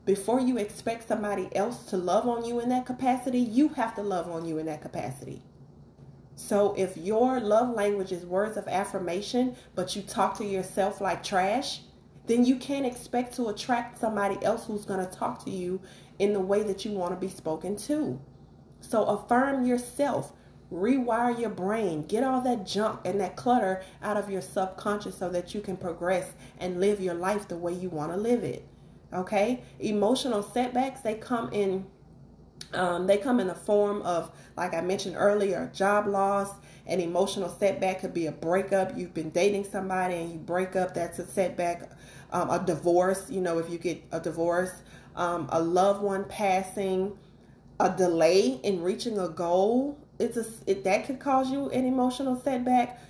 before 0.09 0.41
you 0.41 0.57
expect 0.57 1.07
somebody 1.07 1.55
else 1.55 1.85
to 1.85 1.99
love 1.99 2.27
on 2.27 2.43
you 2.43 2.61
in 2.61 2.71
that 2.71 2.87
capacity, 2.87 3.41
you 3.41 3.69
have 3.69 3.95
to 3.95 4.03
love 4.03 4.27
on 4.31 4.47
you 4.47 4.57
in 4.57 4.65
that 4.65 4.81
capacity. 4.81 5.43
So 6.35 6.75
if 6.79 6.97
your 6.97 7.41
love 7.41 7.75
language 7.75 8.11
is 8.11 8.25
words 8.25 8.57
of 8.57 8.67
affirmation, 8.69 9.55
but 9.75 9.95
you 9.95 10.01
talk 10.01 10.39
to 10.39 10.47
yourself 10.47 11.03
like 11.03 11.23
trash, 11.23 11.83
then 12.25 12.47
you 12.47 12.57
can't 12.57 12.87
expect 12.87 13.37
to 13.37 13.49
attract 13.49 13.99
somebody 14.01 14.43
else 14.43 14.65
who's 14.65 14.87
going 14.87 15.07
to 15.07 15.15
talk 15.15 15.45
to 15.45 15.51
you 15.51 15.79
in 16.19 16.33
the 16.33 16.41
way 16.41 16.63
that 16.63 16.87
you 16.87 16.93
want 16.93 17.13
to 17.13 17.21
be 17.21 17.29
spoken 17.31 17.77
to. 17.77 18.19
So 18.81 19.05
affirm 19.05 19.67
yourself. 19.67 20.33
Rewire 20.73 21.39
your 21.39 21.51
brain. 21.51 22.07
Get 22.07 22.25
all 22.25 22.41
that 22.41 22.67
junk 22.67 23.01
and 23.05 23.21
that 23.21 23.37
clutter 23.37 23.83
out 24.03 24.17
of 24.17 24.31
your 24.31 24.41
subconscious 24.41 25.19
so 25.19 25.29
that 25.29 25.55
you 25.55 25.61
can 25.61 25.77
progress 25.77 26.33
and 26.59 26.81
live 26.81 26.99
your 26.99 27.13
life 27.13 27.47
the 27.47 27.59
way 27.59 27.75
you 27.75 27.91
want 27.91 28.11
to 28.13 28.17
live 28.17 28.43
it. 28.43 28.67
Okay, 29.13 29.63
emotional 29.81 30.43
setbacks 30.43 31.01
they 31.01 31.15
come 31.15 31.51
in. 31.53 31.87
Um, 32.75 33.07
they 33.07 33.17
come 33.17 33.41
in 33.41 33.47
the 33.47 33.55
form 33.55 34.03
of, 34.03 34.31
like 34.57 34.75
I 34.75 34.83
mentioned 34.83 35.17
earlier, 35.17 35.71
job 35.73 36.07
loss. 36.07 36.51
An 36.87 37.01
emotional 37.01 37.49
setback 37.49 38.01
could 38.01 38.13
be 38.13 38.27
a 38.27 38.33
breakup. 38.33 38.97
You've 38.97 39.15
been 39.15 39.31
dating 39.31 39.65
somebody 39.65 40.17
and 40.17 40.33
you 40.33 40.39
break 40.39 40.77
up. 40.77 40.93
That's 40.93 41.19
a 41.19 41.27
setback. 41.27 41.91
Um, 42.33 42.51
a 42.51 42.63
divorce. 42.63 43.31
You 43.31 43.41
know, 43.41 43.59
if 43.59 43.71
you 43.71 43.79
get 43.79 44.03
a 44.13 44.21
divorce, 44.21 44.73
um, 45.17 45.49
a 45.53 45.63
loved 45.63 46.03
one 46.03 46.25
passing, 46.25 47.17
a 47.81 47.95
delay 47.95 48.61
in 48.63 48.83
reaching 48.83 49.19
a 49.19 49.29
goal. 49.29 49.99
It's 50.19 50.37
a 50.37 50.45
it, 50.67 50.85
that 50.85 51.07
could 51.07 51.21
cause 51.21 51.51
you 51.51 51.71
an 51.71 51.87
emotional 51.87 52.39
setback. 52.39 53.01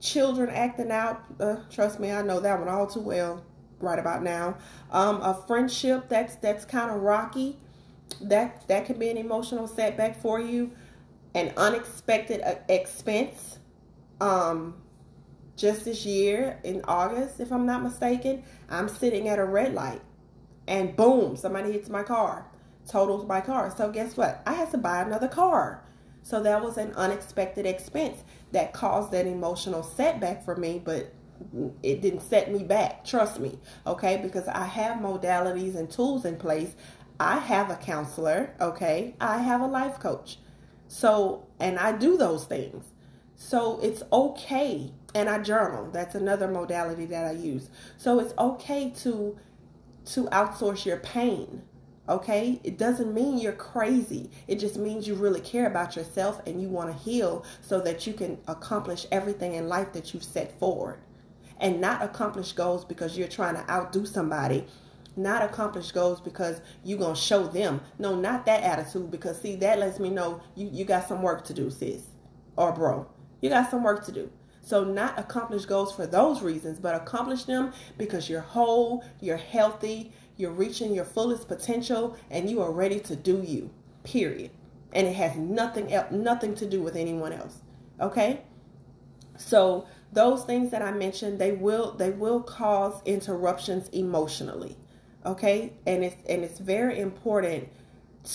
Children 0.00 0.50
acting 0.50 0.90
out. 0.90 1.22
Uh, 1.40 1.56
trust 1.70 1.98
me, 2.00 2.12
I 2.12 2.20
know 2.20 2.40
that 2.40 2.58
one 2.58 2.68
all 2.68 2.86
too 2.86 3.00
well 3.00 3.42
right 3.80 3.98
about 3.98 4.22
now. 4.22 4.56
Um, 4.90 5.20
a 5.22 5.34
friendship 5.46 6.08
that's 6.08 6.36
that's 6.36 6.64
kind 6.64 6.90
of 6.90 7.02
rocky, 7.02 7.56
that 8.20 8.66
that 8.68 8.86
could 8.86 8.98
be 8.98 9.10
an 9.10 9.16
emotional 9.16 9.66
setback 9.66 10.20
for 10.20 10.40
you. 10.40 10.70
An 11.34 11.52
unexpected 11.56 12.40
uh, 12.42 12.56
expense. 12.68 13.58
Um, 14.20 14.74
just 15.56 15.84
this 15.84 16.06
year 16.06 16.60
in 16.62 16.82
August, 16.86 17.40
if 17.40 17.52
I'm 17.52 17.66
not 17.66 17.82
mistaken, 17.82 18.44
I'm 18.70 18.88
sitting 18.88 19.28
at 19.28 19.38
a 19.38 19.44
red 19.44 19.74
light, 19.74 20.00
and 20.68 20.94
boom, 20.96 21.36
somebody 21.36 21.72
hits 21.72 21.88
my 21.88 22.04
car, 22.04 22.46
totals 22.88 23.26
my 23.26 23.40
car. 23.40 23.74
So 23.76 23.90
guess 23.90 24.16
what? 24.16 24.40
I 24.46 24.54
had 24.54 24.70
to 24.70 24.78
buy 24.78 25.02
another 25.02 25.28
car. 25.28 25.84
So 26.22 26.42
that 26.42 26.62
was 26.62 26.78
an 26.78 26.92
unexpected 26.92 27.66
expense 27.66 28.22
that 28.52 28.72
caused 28.72 29.12
that 29.12 29.26
emotional 29.26 29.82
setback 29.82 30.44
for 30.44 30.54
me, 30.54 30.80
but 30.82 31.12
it 31.82 32.00
didn't 32.00 32.20
set 32.20 32.52
me 32.52 32.62
back. 32.64 33.04
Trust 33.04 33.40
me, 33.40 33.58
okay? 33.86 34.18
Because 34.22 34.48
I 34.48 34.64
have 34.64 34.98
modalities 34.98 35.76
and 35.76 35.90
tools 35.90 36.24
in 36.24 36.36
place. 36.36 36.74
I 37.20 37.38
have 37.38 37.70
a 37.70 37.76
counselor, 37.76 38.54
okay? 38.60 39.14
I 39.20 39.38
have 39.38 39.60
a 39.60 39.66
life 39.66 39.98
coach. 39.98 40.38
So, 40.88 41.46
and 41.60 41.78
I 41.78 41.92
do 41.92 42.16
those 42.16 42.44
things. 42.44 42.84
So 43.36 43.78
it's 43.82 44.02
okay. 44.12 44.92
And 45.14 45.28
I 45.28 45.38
journal. 45.38 45.90
That's 45.90 46.14
another 46.14 46.48
modality 46.48 47.06
that 47.06 47.24
I 47.24 47.32
use. 47.32 47.70
So 47.96 48.18
it's 48.20 48.34
okay 48.38 48.90
to 49.02 49.38
to 50.06 50.24
outsource 50.26 50.86
your 50.86 50.96
pain. 50.98 51.62
Okay? 52.08 52.60
It 52.64 52.78
doesn't 52.78 53.12
mean 53.12 53.38
you're 53.38 53.52
crazy. 53.52 54.30
It 54.46 54.58
just 54.58 54.78
means 54.78 55.06
you 55.06 55.14
really 55.14 55.40
care 55.40 55.66
about 55.66 55.96
yourself 55.96 56.40
and 56.46 56.60
you 56.60 56.68
want 56.68 56.90
to 56.90 56.98
heal 56.98 57.44
so 57.60 57.80
that 57.82 58.06
you 58.06 58.14
can 58.14 58.38
accomplish 58.48 59.06
everything 59.12 59.54
in 59.54 59.68
life 59.68 59.92
that 59.92 60.14
you've 60.14 60.24
set 60.24 60.58
forward 60.58 60.98
and 61.60 61.80
not 61.80 62.02
accomplish 62.02 62.52
goals 62.52 62.84
because 62.84 63.16
you're 63.16 63.28
trying 63.28 63.54
to 63.54 63.70
outdo 63.70 64.06
somebody. 64.06 64.66
Not 65.16 65.42
accomplish 65.42 65.90
goals 65.90 66.20
because 66.20 66.60
you're 66.84 66.98
to 66.98 67.20
show 67.20 67.46
them. 67.46 67.80
No 67.98 68.14
not 68.14 68.46
that 68.46 68.62
attitude 68.62 69.10
because 69.10 69.40
see 69.40 69.56
that 69.56 69.78
lets 69.78 69.98
me 69.98 70.10
know 70.10 70.40
you, 70.54 70.68
you 70.72 70.84
got 70.84 71.08
some 71.08 71.22
work 71.22 71.44
to 71.44 71.54
do 71.54 71.70
sis 71.70 72.02
or 72.56 72.72
bro. 72.72 73.06
You 73.40 73.50
got 73.50 73.70
some 73.70 73.82
work 73.82 74.04
to 74.06 74.12
do. 74.12 74.30
So 74.62 74.84
not 74.84 75.18
accomplish 75.18 75.64
goals 75.64 75.94
for 75.94 76.06
those 76.06 76.42
reasons 76.42 76.78
but 76.78 76.94
accomplish 76.94 77.44
them 77.44 77.72
because 77.96 78.28
you're 78.28 78.40
whole 78.40 79.04
you're 79.20 79.36
healthy 79.36 80.12
you're 80.36 80.52
reaching 80.52 80.94
your 80.94 81.04
fullest 81.04 81.48
potential 81.48 82.16
and 82.30 82.48
you 82.48 82.60
are 82.62 82.70
ready 82.70 83.00
to 83.00 83.16
do 83.16 83.42
you 83.42 83.70
period. 84.04 84.50
And 84.92 85.06
it 85.06 85.16
has 85.16 85.36
nothing 85.36 85.92
else 85.92 86.12
nothing 86.12 86.54
to 86.56 86.66
do 86.66 86.80
with 86.80 86.94
anyone 86.94 87.32
else 87.32 87.62
okay? 88.00 88.42
So 89.36 89.86
those 90.12 90.44
things 90.44 90.70
that 90.70 90.82
I 90.82 90.92
mentioned, 90.92 91.38
they 91.38 91.52
will 91.52 91.92
they 91.92 92.10
will 92.10 92.40
cause 92.40 93.00
interruptions 93.04 93.88
emotionally. 93.90 94.76
Okay? 95.26 95.72
And 95.86 96.04
it's 96.04 96.16
and 96.28 96.44
it's 96.44 96.58
very 96.58 96.98
important 96.98 97.68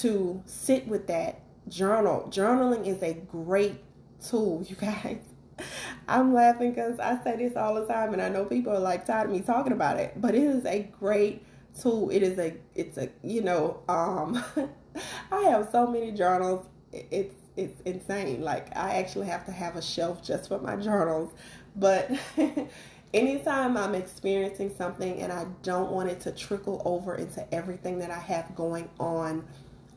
to 0.01 0.41
sit 0.45 0.87
with 0.87 1.07
that 1.07 1.41
journal. 1.67 2.27
Journaling 2.31 2.87
is 2.87 3.01
a 3.01 3.13
great 3.13 3.83
tool, 4.25 4.63
you 4.67 4.75
guys. 4.75 5.19
I'm 6.07 6.33
laughing 6.33 6.71
because 6.71 6.99
I 6.99 7.21
say 7.23 7.37
this 7.37 7.55
all 7.55 7.75
the 7.75 7.85
time 7.85 8.13
and 8.13 8.21
I 8.21 8.29
know 8.29 8.45
people 8.45 8.73
are 8.73 8.79
like 8.79 9.05
tired 9.05 9.29
of 9.29 9.35
me 9.35 9.41
talking 9.41 9.73
about 9.73 9.99
it, 9.99 10.13
but 10.17 10.35
it 10.35 10.43
is 10.43 10.65
a 10.65 10.89
great 10.99 11.43
tool. 11.79 12.09
It 12.09 12.23
is 12.23 12.37
a 12.39 12.55
it's 12.75 12.97
a 12.97 13.09
you 13.23 13.41
know, 13.41 13.81
um 13.89 14.43
I 15.31 15.41
have 15.41 15.69
so 15.71 15.87
many 15.87 16.11
journals. 16.11 16.65
It's 16.91 17.35
it's 17.55 17.81
insane. 17.81 18.41
Like 18.41 18.75
I 18.75 18.95
actually 18.95 19.27
have 19.27 19.45
to 19.45 19.51
have 19.51 19.75
a 19.75 19.81
shelf 19.81 20.23
just 20.23 20.49
for 20.49 20.59
my 20.59 20.75
journals 20.75 21.33
but 21.75 22.11
anytime 23.13 23.77
I'm 23.77 23.95
experiencing 23.95 24.73
something 24.75 25.21
and 25.21 25.31
I 25.31 25.45
don't 25.63 25.91
want 25.91 26.09
it 26.09 26.19
to 26.21 26.31
trickle 26.31 26.81
over 26.85 27.15
into 27.15 27.51
everything 27.53 27.99
that 27.99 28.11
I 28.11 28.19
have 28.19 28.55
going 28.55 28.89
on, 28.99 29.45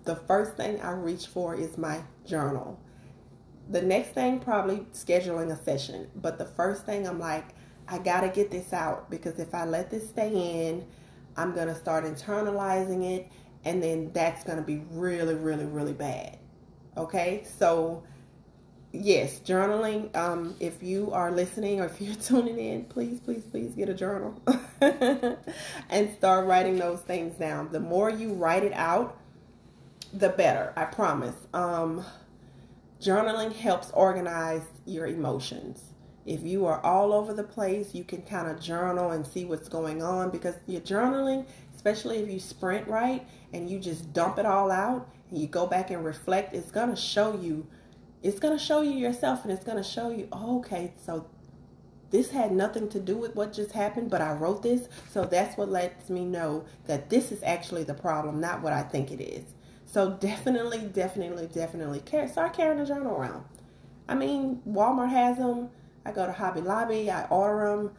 the 0.04 0.16
first 0.16 0.56
thing 0.56 0.80
I 0.80 0.92
reach 0.92 1.26
for 1.26 1.54
is 1.54 1.76
my 1.76 2.00
journal. 2.24 2.78
The 3.68 3.82
next 3.82 4.10
thing, 4.10 4.38
probably 4.38 4.86
scheduling 4.92 5.50
a 5.50 5.62
session. 5.62 6.08
But 6.14 6.38
the 6.38 6.44
first 6.44 6.86
thing, 6.86 7.06
I'm 7.06 7.18
like, 7.18 7.46
I 7.88 7.98
got 7.98 8.20
to 8.20 8.28
get 8.28 8.50
this 8.50 8.72
out 8.72 9.10
because 9.10 9.38
if 9.38 9.54
I 9.54 9.64
let 9.64 9.90
this 9.90 10.08
stay 10.08 10.68
in, 10.68 10.86
I'm 11.36 11.52
going 11.54 11.68
to 11.68 11.74
start 11.74 12.04
internalizing 12.04 13.04
it. 13.04 13.28
And 13.64 13.82
then 13.82 14.12
that's 14.12 14.44
going 14.44 14.58
to 14.58 14.64
be 14.64 14.84
really, 14.90 15.34
really, 15.34 15.64
really 15.64 15.92
bad. 15.92 16.38
Okay? 16.96 17.44
So, 17.58 18.02
yes, 18.92 19.40
journaling. 19.40 20.14
Um, 20.16 20.54
if 20.60 20.82
you 20.82 21.10
are 21.12 21.30
listening 21.30 21.80
or 21.80 21.86
if 21.86 22.00
you're 22.00 22.14
tuning 22.22 22.58
in, 22.58 22.84
please, 22.84 23.20
please, 23.20 23.44
please 23.44 23.74
get 23.74 23.88
a 23.88 23.94
journal 23.94 24.40
and 24.80 26.14
start 26.16 26.46
writing 26.46 26.78
those 26.78 27.00
things 27.00 27.36
down. 27.36 27.70
The 27.72 27.80
more 27.80 28.10
you 28.10 28.32
write 28.32 28.64
it 28.64 28.72
out, 28.72 29.18
the 30.12 30.30
better. 30.30 30.72
I 30.76 30.84
promise. 30.84 31.36
Um, 31.52 32.04
journaling 33.00 33.52
helps 33.52 33.90
organize 33.90 34.62
your 34.86 35.06
emotions. 35.06 35.82
If 36.24 36.42
you 36.42 36.66
are 36.66 36.80
all 36.80 37.12
over 37.12 37.32
the 37.32 37.44
place, 37.44 37.94
you 37.94 38.02
can 38.02 38.22
kind 38.22 38.48
of 38.48 38.60
journal 38.60 39.12
and 39.12 39.24
see 39.24 39.44
what's 39.44 39.68
going 39.68 40.02
on 40.02 40.30
because 40.30 40.56
you're 40.66 40.80
journaling, 40.80 41.46
especially 41.76 42.18
if 42.18 42.28
you 42.28 42.40
sprint 42.40 42.88
right 42.88 43.26
and 43.52 43.70
you 43.70 43.78
just 43.78 44.12
dump 44.12 44.38
it 44.38 44.46
all 44.46 44.72
out 44.72 45.08
you 45.32 45.46
go 45.46 45.66
back 45.66 45.90
and 45.90 46.04
reflect, 46.04 46.54
it's 46.54 46.70
going 46.70 46.90
to 46.90 46.96
show 46.96 47.38
you 47.38 47.66
it's 48.22 48.40
going 48.40 48.56
to 48.56 48.62
show 48.62 48.80
you 48.82 48.92
yourself 48.92 49.44
and 49.44 49.52
it's 49.52 49.64
going 49.64 49.76
to 49.76 49.84
show 49.84 50.10
you, 50.10 50.26
oh, 50.32 50.58
okay, 50.58 50.92
so 51.04 51.28
this 52.10 52.30
had 52.30 52.50
nothing 52.52 52.88
to 52.88 53.00
do 53.00 53.16
with 53.16 53.36
what 53.36 53.52
just 53.52 53.72
happened, 53.72 54.10
but 54.10 54.20
I 54.20 54.32
wrote 54.32 54.62
this. 54.62 54.88
So 55.10 55.24
that's 55.24 55.56
what 55.56 55.68
lets 55.68 56.08
me 56.08 56.24
know 56.24 56.64
that 56.86 57.10
this 57.10 57.30
is 57.30 57.42
actually 57.42 57.84
the 57.84 57.94
problem, 57.94 58.40
not 58.40 58.62
what 58.62 58.72
I 58.72 58.82
think 58.82 59.10
it 59.10 59.20
is. 59.22 59.44
So 59.84 60.10
definitely, 60.10 60.80
definitely, 60.92 61.46
definitely 61.46 62.00
care, 62.00 62.26
start 62.28 62.52
carrying 62.54 62.80
a 62.80 62.86
journal 62.86 63.14
around. 63.14 63.44
I 64.08 64.14
mean, 64.14 64.60
Walmart 64.66 65.10
has 65.10 65.36
them. 65.36 65.70
I 66.04 66.12
go 66.12 66.26
to 66.26 66.32
Hobby 66.32 66.60
Lobby, 66.60 67.10
I 67.10 67.24
order 67.26 67.76
them. 67.76 67.92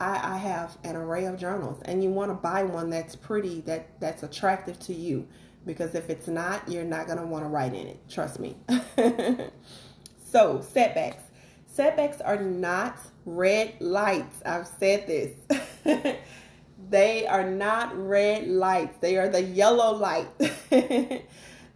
I, 0.00 0.34
I 0.34 0.36
have 0.38 0.78
an 0.84 0.94
array 0.94 1.24
of 1.24 1.38
journals, 1.38 1.82
and 1.84 2.02
you 2.02 2.10
want 2.10 2.30
to 2.30 2.34
buy 2.34 2.62
one 2.62 2.88
that's 2.88 3.16
pretty, 3.16 3.60
that 3.62 4.00
that's 4.00 4.22
attractive 4.22 4.78
to 4.80 4.94
you 4.94 5.26
because 5.68 5.94
if 5.94 6.08
it's 6.08 6.26
not, 6.26 6.66
you're 6.66 6.82
not 6.82 7.06
going 7.06 7.18
to 7.18 7.26
want 7.26 7.44
to 7.44 7.48
write 7.48 7.74
in 7.74 7.86
it. 7.86 8.00
Trust 8.08 8.40
me. 8.40 8.56
so, 10.24 10.62
setbacks. 10.62 11.22
Setbacks 11.66 12.22
are 12.22 12.42
not 12.42 12.98
red 13.26 13.74
lights. 13.78 14.40
I've 14.46 14.66
said 14.66 15.06
this. 15.06 15.36
they 16.88 17.26
are 17.26 17.48
not 17.50 17.94
red 17.94 18.48
lights, 18.48 18.96
they 19.00 19.18
are 19.18 19.28
the 19.28 19.42
yellow 19.42 19.94
light 19.94 20.26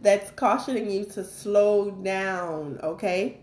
that's 0.01 0.31
cautioning 0.31 0.89
you 0.89 1.05
to 1.05 1.23
slow 1.23 1.91
down, 1.91 2.79
okay? 2.81 3.41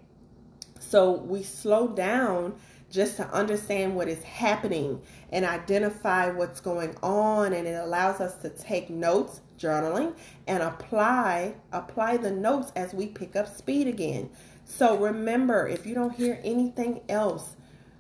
So, 0.81 1.13
we 1.13 1.45
slow 1.45 1.87
down 1.87 2.57
just 2.91 3.19
to 3.19 3.27
understand 3.29 3.95
what 3.95 4.09
is 4.09 4.25
happening 4.25 5.01
and 5.31 5.45
identify 5.45 6.33
what's 6.33 6.61
going 6.61 6.97
on 7.05 7.53
and 7.53 7.69
it 7.69 7.81
allows 7.81 8.21
us 8.21 8.35
to 8.39 8.51
take 8.51 8.91
notes 8.91 9.43
journaling 9.61 10.15
and 10.47 10.63
apply 10.63 11.55
apply 11.73 12.17
the 12.17 12.31
notes 12.31 12.73
as 12.75 12.95
we 12.95 13.07
pick 13.07 13.37
up 13.37 13.47
speed 13.47 13.87
again 13.87 14.31
so 14.65 14.97
remember 14.97 15.69
if 15.69 15.87
you 15.87 15.95
don't 15.95 16.15
hear 16.15 16.41
anything 16.43 17.01
else 17.09 17.57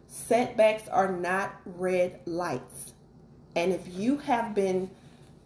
setbacks 0.06 0.88
are 0.88 1.12
not 1.12 1.60
red 1.64 2.20
lights 2.24 2.94
and 3.56 3.72
if 3.72 3.86
you 3.88 4.16
have 4.18 4.54
been 4.54 4.90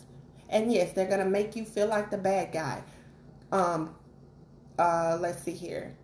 And 0.49 0.71
yes, 0.71 0.93
they're 0.93 1.09
gonna 1.09 1.29
make 1.29 1.55
you 1.57 1.65
feel 1.65 1.87
like 1.87 2.09
the 2.09 2.17
bad 2.17 2.53
guy. 2.53 2.83
Um, 3.51 3.93
uh, 4.79 5.17
let's 5.19 5.43
see 5.43 5.51
here. 5.51 5.95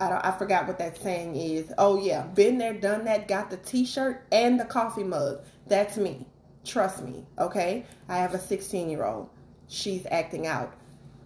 I, 0.00 0.08
don't, 0.08 0.24
I 0.24 0.30
forgot 0.32 0.66
what 0.66 0.78
that 0.78 1.00
saying 1.02 1.36
is. 1.36 1.72
Oh 1.76 1.98
yeah, 1.98 2.22
been 2.22 2.58
there, 2.58 2.74
done 2.74 3.04
that. 3.04 3.28
Got 3.28 3.50
the 3.50 3.56
T-shirt 3.56 4.26
and 4.30 4.58
the 4.58 4.64
coffee 4.64 5.04
mug. 5.04 5.40
That's 5.66 5.96
me. 5.96 6.26
Trust 6.64 7.02
me. 7.02 7.26
Okay. 7.38 7.84
I 8.08 8.18
have 8.18 8.34
a 8.34 8.38
16 8.38 8.90
year 8.90 9.04
old. 9.04 9.28
She's 9.68 10.06
acting 10.10 10.46
out, 10.46 10.74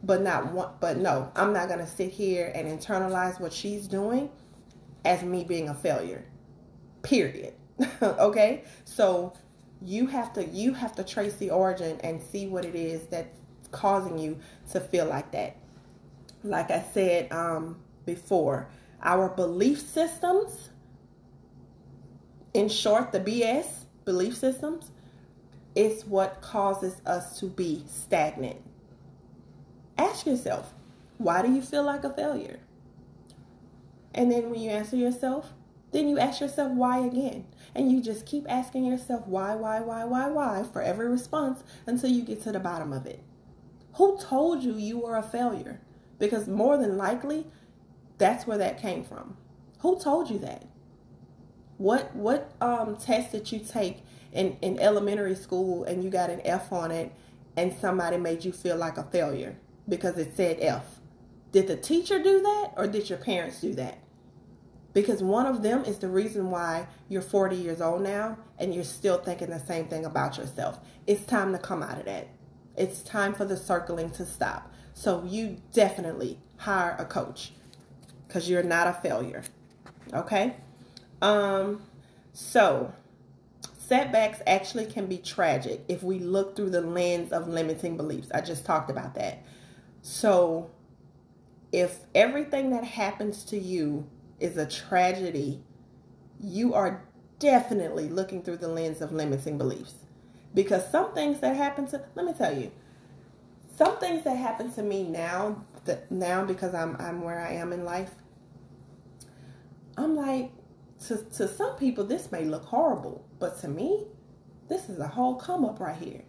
but 0.02 0.22
not 0.22 0.52
one. 0.52 0.70
But 0.80 0.96
no, 0.96 1.30
I'm 1.36 1.52
not 1.52 1.68
gonna 1.68 1.86
sit 1.86 2.10
here 2.10 2.50
and 2.54 2.66
internalize 2.66 3.40
what 3.40 3.52
she's 3.52 3.86
doing 3.86 4.30
as 5.04 5.22
me 5.22 5.44
being 5.44 5.68
a 5.68 5.74
failure. 5.74 6.24
Period. 7.02 7.54
okay. 8.02 8.64
So 8.84 9.34
you 9.80 10.06
have 10.06 10.32
to 10.34 10.44
you 10.46 10.72
have 10.74 10.94
to 10.96 11.04
trace 11.04 11.34
the 11.36 11.50
origin 11.50 12.00
and 12.02 12.22
see 12.22 12.46
what 12.46 12.64
it 12.64 12.74
is 12.74 13.02
that's 13.08 13.38
causing 13.70 14.18
you 14.18 14.38
to 14.70 14.80
feel 14.80 15.06
like 15.06 15.30
that. 15.32 15.56
Like 16.44 16.70
I 16.70 16.84
said, 16.92 17.32
um, 17.32 17.76
before. 18.04 18.68
Our 19.02 19.28
belief 19.28 19.80
systems, 19.80 20.70
in 22.54 22.68
short, 22.68 23.12
the 23.12 23.20
BS 23.20 23.66
belief 24.04 24.36
systems, 24.36 24.90
is 25.74 26.04
what 26.04 26.40
causes 26.40 27.00
us 27.06 27.38
to 27.40 27.46
be 27.46 27.84
stagnant. 27.88 28.60
Ask 29.96 30.26
yourself, 30.26 30.72
why 31.18 31.42
do 31.42 31.52
you 31.52 31.62
feel 31.62 31.84
like 31.84 32.04
a 32.04 32.10
failure? 32.12 32.60
And 34.14 34.30
then 34.30 34.50
when 34.50 34.60
you 34.60 34.70
answer 34.70 34.96
yourself, 34.96 35.52
then 35.92 36.08
you 36.08 36.18
ask 36.18 36.40
yourself 36.40 36.72
why 36.72 36.98
again. 36.98 37.46
And 37.74 37.90
you 37.90 38.02
just 38.02 38.26
keep 38.26 38.44
asking 38.48 38.84
yourself 38.84 39.26
why, 39.26 39.54
why, 39.54 39.80
why, 39.80 40.04
why, 40.04 40.28
why 40.28 40.64
for 40.72 40.82
every 40.82 41.08
response 41.08 41.62
until 41.86 42.10
you 42.10 42.22
get 42.22 42.42
to 42.42 42.52
the 42.52 42.60
bottom 42.60 42.92
of 42.92 43.06
it. 43.06 43.22
Who 43.94 44.18
told 44.18 44.62
you 44.62 44.74
you 44.74 44.98
were 44.98 45.16
a 45.16 45.22
failure? 45.22 45.80
Because 46.18 46.48
more 46.48 46.76
than 46.76 46.96
likely, 46.96 47.46
that's 48.22 48.46
where 48.46 48.58
that 48.58 48.80
came 48.80 49.02
from. 49.02 49.36
Who 49.80 49.98
told 49.98 50.30
you 50.30 50.38
that? 50.38 50.64
What 51.76 52.14
what 52.14 52.52
um, 52.60 52.96
test 52.96 53.32
did 53.32 53.50
you 53.50 53.58
take 53.58 54.04
in, 54.32 54.56
in 54.62 54.78
elementary 54.78 55.34
school 55.34 55.82
and 55.82 56.04
you 56.04 56.08
got 56.08 56.30
an 56.30 56.40
F 56.44 56.72
on 56.72 56.92
it 56.92 57.10
and 57.56 57.74
somebody 57.80 58.18
made 58.18 58.44
you 58.44 58.52
feel 58.52 58.76
like 58.76 58.96
a 58.96 59.02
failure 59.02 59.56
because 59.88 60.16
it 60.18 60.36
said 60.36 60.58
F? 60.60 61.00
Did 61.50 61.66
the 61.66 61.76
teacher 61.76 62.22
do 62.22 62.40
that 62.40 62.70
or 62.76 62.86
did 62.86 63.10
your 63.10 63.18
parents 63.18 63.60
do 63.60 63.74
that? 63.74 63.98
Because 64.92 65.20
one 65.20 65.46
of 65.46 65.64
them 65.64 65.84
is 65.84 65.98
the 65.98 66.08
reason 66.08 66.48
why 66.48 66.86
you're 67.08 67.22
40 67.22 67.56
years 67.56 67.80
old 67.80 68.02
now 68.02 68.38
and 68.56 68.72
you're 68.72 68.84
still 68.84 69.18
thinking 69.18 69.50
the 69.50 69.58
same 69.58 69.86
thing 69.86 70.04
about 70.04 70.38
yourself. 70.38 70.78
It's 71.08 71.26
time 71.26 71.50
to 71.50 71.58
come 71.58 71.82
out 71.82 71.98
of 71.98 72.04
that. 72.04 72.28
It's 72.76 73.02
time 73.02 73.34
for 73.34 73.44
the 73.44 73.56
circling 73.56 74.10
to 74.10 74.24
stop. 74.24 74.72
So 74.94 75.24
you 75.24 75.60
definitely 75.72 76.38
hire 76.58 76.94
a 77.00 77.04
coach 77.04 77.52
because 78.32 78.48
you're 78.48 78.62
not 78.62 78.86
a 78.86 78.94
failure. 78.94 79.42
Okay? 80.14 80.56
Um, 81.20 81.82
so 82.32 82.94
setbacks 83.76 84.40
actually 84.46 84.86
can 84.86 85.06
be 85.06 85.18
tragic 85.18 85.84
if 85.86 86.02
we 86.02 86.18
look 86.18 86.56
through 86.56 86.70
the 86.70 86.80
lens 86.80 87.30
of 87.30 87.46
limiting 87.46 87.98
beliefs. 87.98 88.30
I 88.32 88.40
just 88.40 88.64
talked 88.64 88.90
about 88.90 89.14
that. 89.16 89.42
So 90.00 90.70
if 91.72 92.00
everything 92.14 92.70
that 92.70 92.84
happens 92.84 93.44
to 93.44 93.58
you 93.58 94.06
is 94.40 94.56
a 94.56 94.64
tragedy, 94.64 95.62
you 96.40 96.72
are 96.72 97.04
definitely 97.38 98.08
looking 98.08 98.42
through 98.42 98.56
the 98.56 98.68
lens 98.68 99.02
of 99.02 99.12
limiting 99.12 99.58
beliefs. 99.58 99.94
Because 100.54 100.90
some 100.90 101.12
things 101.12 101.40
that 101.40 101.54
happen 101.54 101.86
to 101.88 102.02
let 102.14 102.24
me 102.24 102.32
tell 102.32 102.56
you, 102.56 102.72
some 103.76 103.98
things 103.98 104.24
that 104.24 104.36
happen 104.36 104.72
to 104.72 104.82
me 104.82 105.02
now 105.02 105.64
that 105.84 106.10
now 106.10 106.44
because 106.44 106.74
I'm 106.74 106.96
I'm 106.98 107.22
where 107.22 107.40
I 107.40 107.54
am 107.54 107.72
in 107.72 107.84
life, 107.84 108.14
I'm 109.96 110.16
like, 110.16 110.52
to, 111.08 111.16
to 111.16 111.48
some 111.48 111.76
people, 111.76 112.04
this 112.04 112.30
may 112.30 112.44
look 112.44 112.64
horrible, 112.64 113.26
but 113.38 113.60
to 113.60 113.68
me, 113.68 114.04
this 114.68 114.88
is 114.88 114.98
a 114.98 115.06
whole 115.06 115.34
come 115.34 115.64
up 115.64 115.80
right 115.80 115.96
here. 115.96 116.22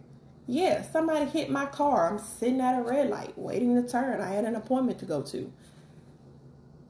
Yeah, 0.46 0.82
somebody 0.82 1.24
hit 1.26 1.48
my 1.48 1.66
car. 1.66 2.10
I'm 2.10 2.18
sitting 2.18 2.60
at 2.60 2.78
a 2.78 2.82
red 2.82 3.08
light 3.08 3.32
waiting 3.36 3.80
to 3.80 3.88
turn. 3.88 4.20
I 4.20 4.28
had 4.28 4.44
an 4.44 4.56
appointment 4.56 4.98
to 4.98 5.06
go 5.06 5.22
to. 5.22 5.50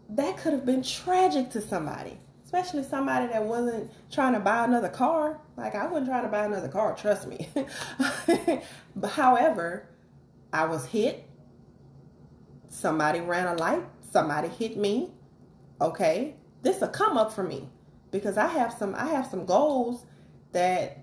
That 0.08 0.36
could 0.38 0.52
have 0.52 0.66
been 0.66 0.82
tragic 0.82 1.50
to 1.50 1.60
somebody, 1.60 2.18
especially 2.44 2.82
somebody 2.82 3.26
that 3.28 3.44
wasn't 3.44 3.92
trying 4.10 4.32
to 4.32 4.40
buy 4.40 4.64
another 4.64 4.88
car. 4.88 5.38
Like, 5.56 5.74
I 5.74 5.86
wasn't 5.86 6.08
trying 6.08 6.24
to 6.24 6.28
buy 6.28 6.46
another 6.46 6.68
car, 6.68 6.96
trust 6.96 7.28
me. 7.28 7.48
but 8.96 9.10
however, 9.10 9.88
I 10.52 10.64
was 10.64 10.86
hit. 10.86 11.28
Somebody 12.68 13.20
ran 13.20 13.46
a 13.46 13.54
light. 13.54 13.84
Somebody 14.10 14.48
hit 14.48 14.76
me. 14.76 15.12
Okay 15.80 16.34
this 16.64 16.82
a 16.82 16.88
come 16.88 17.16
up 17.16 17.32
for 17.32 17.44
me 17.44 17.68
because 18.10 18.36
I 18.36 18.48
have 18.48 18.72
some 18.72 18.94
I 18.94 19.06
have 19.06 19.26
some 19.26 19.44
goals 19.44 20.04
that 20.52 20.98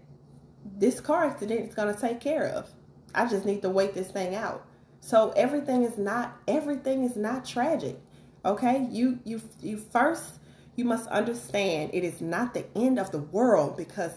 this 0.78 1.00
car 1.00 1.26
accident 1.26 1.70
is 1.70 1.76
going 1.76 1.94
to 1.94 2.00
take 2.00 2.20
care 2.20 2.48
of. 2.48 2.70
I 3.14 3.28
just 3.28 3.46
need 3.46 3.62
to 3.62 3.70
wait 3.70 3.94
this 3.94 4.10
thing 4.10 4.36
out. 4.36 4.66
So 5.02 5.32
everything 5.36 5.84
is 5.84 5.98
not 5.98 6.38
everything 6.48 7.04
is 7.04 7.16
not 7.16 7.46
tragic. 7.46 8.00
Okay? 8.44 8.88
You 8.90 9.20
you 9.24 9.42
you 9.62 9.78
first 9.78 10.40
you 10.76 10.86
must 10.86 11.08
understand 11.10 11.92
it 11.94 12.04
is 12.04 12.22
not 12.22 12.54
the 12.54 12.66
end 12.76 12.98
of 12.98 13.12
the 13.12 13.20
world 13.20 13.78
because 13.78 14.14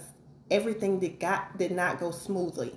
everything 0.50 0.98
did 1.00 1.20
got 1.20 1.58
did 1.58 1.72
not 1.72 2.00
go 2.00 2.10
smoothly. 2.10 2.74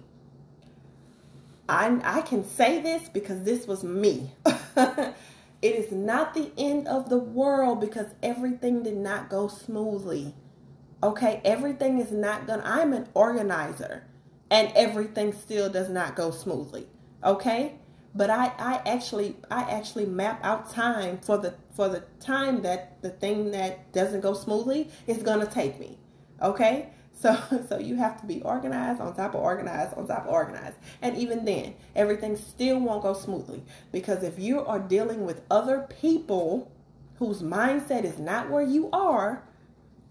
I 1.69 1.99
I 2.03 2.21
can 2.21 2.47
say 2.47 2.81
this 2.81 3.07
because 3.09 3.43
this 3.43 3.65
was 3.65 3.83
me. 3.83 4.31
it 5.61 5.75
is 5.75 5.91
not 5.91 6.33
the 6.33 6.51
end 6.57 6.87
of 6.87 7.09
the 7.09 7.17
world 7.17 7.81
because 7.81 8.07
everything 8.21 8.83
did 8.83 8.97
not 8.97 9.29
go 9.29 9.47
smoothly. 9.47 10.35
Okay, 11.01 11.41
everything 11.45 11.99
is 11.99 12.11
not 12.11 12.47
gonna 12.47 12.63
I'm 12.65 12.93
an 12.93 13.07
organizer 13.13 14.03
and 14.49 14.71
everything 14.75 15.33
still 15.33 15.69
does 15.69 15.89
not 15.89 16.15
go 16.15 16.31
smoothly. 16.31 16.87
Okay? 17.23 17.75
But 18.15 18.29
I, 18.29 18.51
I 18.57 18.81
actually 18.85 19.35
I 19.51 19.61
actually 19.61 20.05
map 20.05 20.39
out 20.43 20.71
time 20.71 21.19
for 21.19 21.37
the 21.37 21.53
for 21.75 21.89
the 21.89 22.03
time 22.19 22.61
that 22.63 23.01
the 23.01 23.09
thing 23.09 23.51
that 23.51 23.91
doesn't 23.93 24.21
go 24.21 24.33
smoothly 24.33 24.89
is 25.05 25.21
gonna 25.21 25.45
take 25.45 25.79
me. 25.79 25.97
Okay? 26.41 26.89
So, 27.19 27.37
so 27.69 27.79
you 27.79 27.95
have 27.95 28.19
to 28.21 28.27
be 28.27 28.41
organized 28.41 29.01
on 29.01 29.15
top 29.15 29.33
of 29.33 29.41
organized 29.41 29.95
on 29.95 30.07
top 30.07 30.25
of 30.25 30.33
organized. 30.33 30.77
And 31.01 31.17
even 31.17 31.45
then, 31.45 31.75
everything 31.95 32.35
still 32.35 32.79
won't 32.79 33.03
go 33.03 33.13
smoothly 33.13 33.63
because 33.91 34.23
if 34.23 34.39
you 34.39 34.63
are 34.65 34.79
dealing 34.79 35.25
with 35.25 35.41
other 35.49 35.87
people 36.01 36.71
whose 37.17 37.41
mindset 37.41 38.03
is 38.03 38.19
not 38.19 38.49
where 38.49 38.63
you 38.63 38.89
are, 38.93 39.43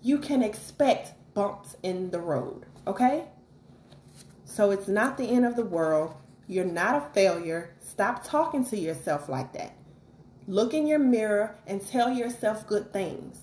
you 0.02 0.18
can 0.18 0.42
expect 0.42 1.14
bumps 1.34 1.76
in 1.82 2.10
the 2.10 2.20
road. 2.20 2.66
Okay? 2.86 3.24
So 4.44 4.70
it's 4.70 4.88
not 4.88 5.16
the 5.16 5.28
end 5.28 5.44
of 5.44 5.56
the 5.56 5.64
world. 5.64 6.14
You're 6.48 6.64
not 6.64 6.96
a 6.96 7.12
failure. 7.12 7.74
Stop 7.80 8.24
talking 8.24 8.64
to 8.66 8.76
yourself 8.76 9.28
like 9.28 9.52
that. 9.52 9.74
Look 10.48 10.74
in 10.74 10.86
your 10.86 10.98
mirror 10.98 11.56
and 11.66 11.84
tell 11.84 12.10
yourself 12.10 12.66
good 12.66 12.92
things. 12.92 13.38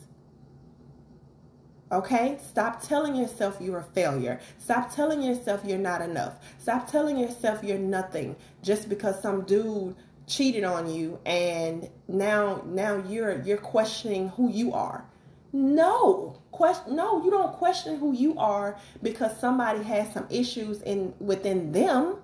Okay? 1.92 2.40
Stop 2.50 2.82
telling 2.82 3.16
yourself 3.16 3.58
you're 3.60 3.80
a 3.80 3.84
failure. 3.84 4.40
Stop 4.58 4.94
telling 4.94 5.22
yourself 5.22 5.62
you're 5.66 5.78
not 5.78 6.02
enough. 6.02 6.40
Stop 6.60 6.90
telling 6.90 7.18
yourself 7.18 7.64
you're 7.64 7.78
nothing 7.78 8.36
just 8.62 8.90
because 8.90 9.22
some 9.22 9.44
dude 9.44 9.96
cheated 10.26 10.64
on 10.64 10.90
you 10.90 11.20
and 11.26 11.90
now 12.08 12.64
now 12.66 12.96
you're 13.10 13.42
you're 13.42 13.58
questioning 13.58 14.30
who 14.30 14.50
you 14.50 14.74
are. 14.74 15.06
No. 15.52 16.40
Question 16.52 16.96
no, 16.96 17.24
you 17.24 17.32
don't 17.32 17.54
question 17.54 17.98
who 17.98 18.14
you 18.14 18.38
are 18.38 18.78
because 19.02 19.38
somebody 19.40 19.84
has 19.84 20.12
some 20.14 20.28
issues 20.30 20.82
in 20.82 21.14
within 21.20 21.72
them. 21.72 22.18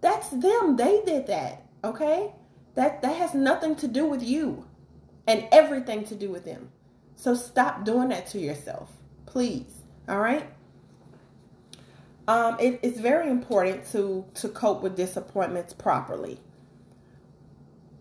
That's 0.00 0.28
them. 0.30 0.76
They 0.76 1.02
did 1.04 1.26
that. 1.26 1.64
Okay? 1.84 2.32
That 2.74 3.02
that 3.02 3.16
has 3.16 3.34
nothing 3.34 3.76
to 3.76 3.88
do 3.88 4.06
with 4.06 4.22
you 4.22 4.64
and 5.26 5.46
everything 5.52 6.04
to 6.04 6.14
do 6.14 6.30
with 6.30 6.44
them. 6.44 6.70
So 7.18 7.34
stop 7.34 7.84
doing 7.84 8.10
that 8.10 8.28
to 8.28 8.38
yourself, 8.38 8.92
please. 9.26 9.82
All 10.08 10.20
right. 10.20 10.48
Um, 12.28 12.56
it, 12.60 12.78
it's 12.82 13.00
very 13.00 13.28
important 13.28 13.90
to 13.90 14.24
to 14.34 14.48
cope 14.48 14.82
with 14.82 14.94
disappointments 14.96 15.72
properly. 15.72 16.38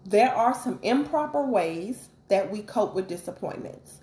There 0.06 0.32
are 0.34 0.54
some 0.54 0.78
improper 0.84 1.44
ways 1.44 2.10
that 2.28 2.52
we 2.52 2.62
cope 2.62 2.94
with 2.94 3.08
disappointments. 3.08 4.02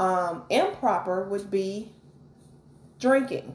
Um, 0.00 0.44
improper 0.48 1.24
would 1.28 1.50
be 1.50 1.92
drinking. 2.98 3.54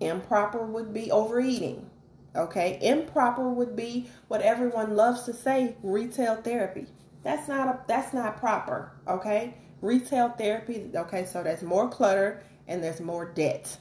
Improper 0.00 0.64
would 0.64 0.94
be 0.94 1.10
overeating. 1.10 1.90
Okay, 2.34 2.78
improper 2.80 3.46
would 3.46 3.76
be 3.76 4.08
what 4.28 4.40
everyone 4.40 4.96
loves 4.96 5.24
to 5.24 5.34
say, 5.34 5.76
retail 5.82 6.36
therapy. 6.36 6.86
That's 7.24 7.46
not 7.46 7.68
a 7.68 7.80
that's 7.86 8.14
not 8.14 8.38
proper. 8.40 8.92
Okay, 9.06 9.54
Retail 9.80 10.30
therapy, 10.30 10.90
okay, 10.94 11.24
so 11.24 11.42
there's 11.42 11.62
more 11.62 11.88
clutter 11.88 12.42
and 12.68 12.82
there's 12.82 13.00
more 13.00 13.32
debt. 13.32 13.76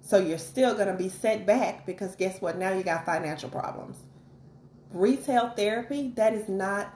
So 0.00 0.18
you're 0.18 0.38
still 0.38 0.74
going 0.74 0.88
to 0.88 0.94
be 0.94 1.08
set 1.08 1.46
back 1.46 1.86
because 1.86 2.16
guess 2.16 2.40
what? 2.40 2.58
Now 2.58 2.72
you 2.72 2.82
got 2.82 3.06
financial 3.06 3.48
problems. 3.48 3.96
Retail 4.92 5.50
therapy, 5.50 6.12
that 6.16 6.34
is 6.34 6.48
not, 6.48 6.92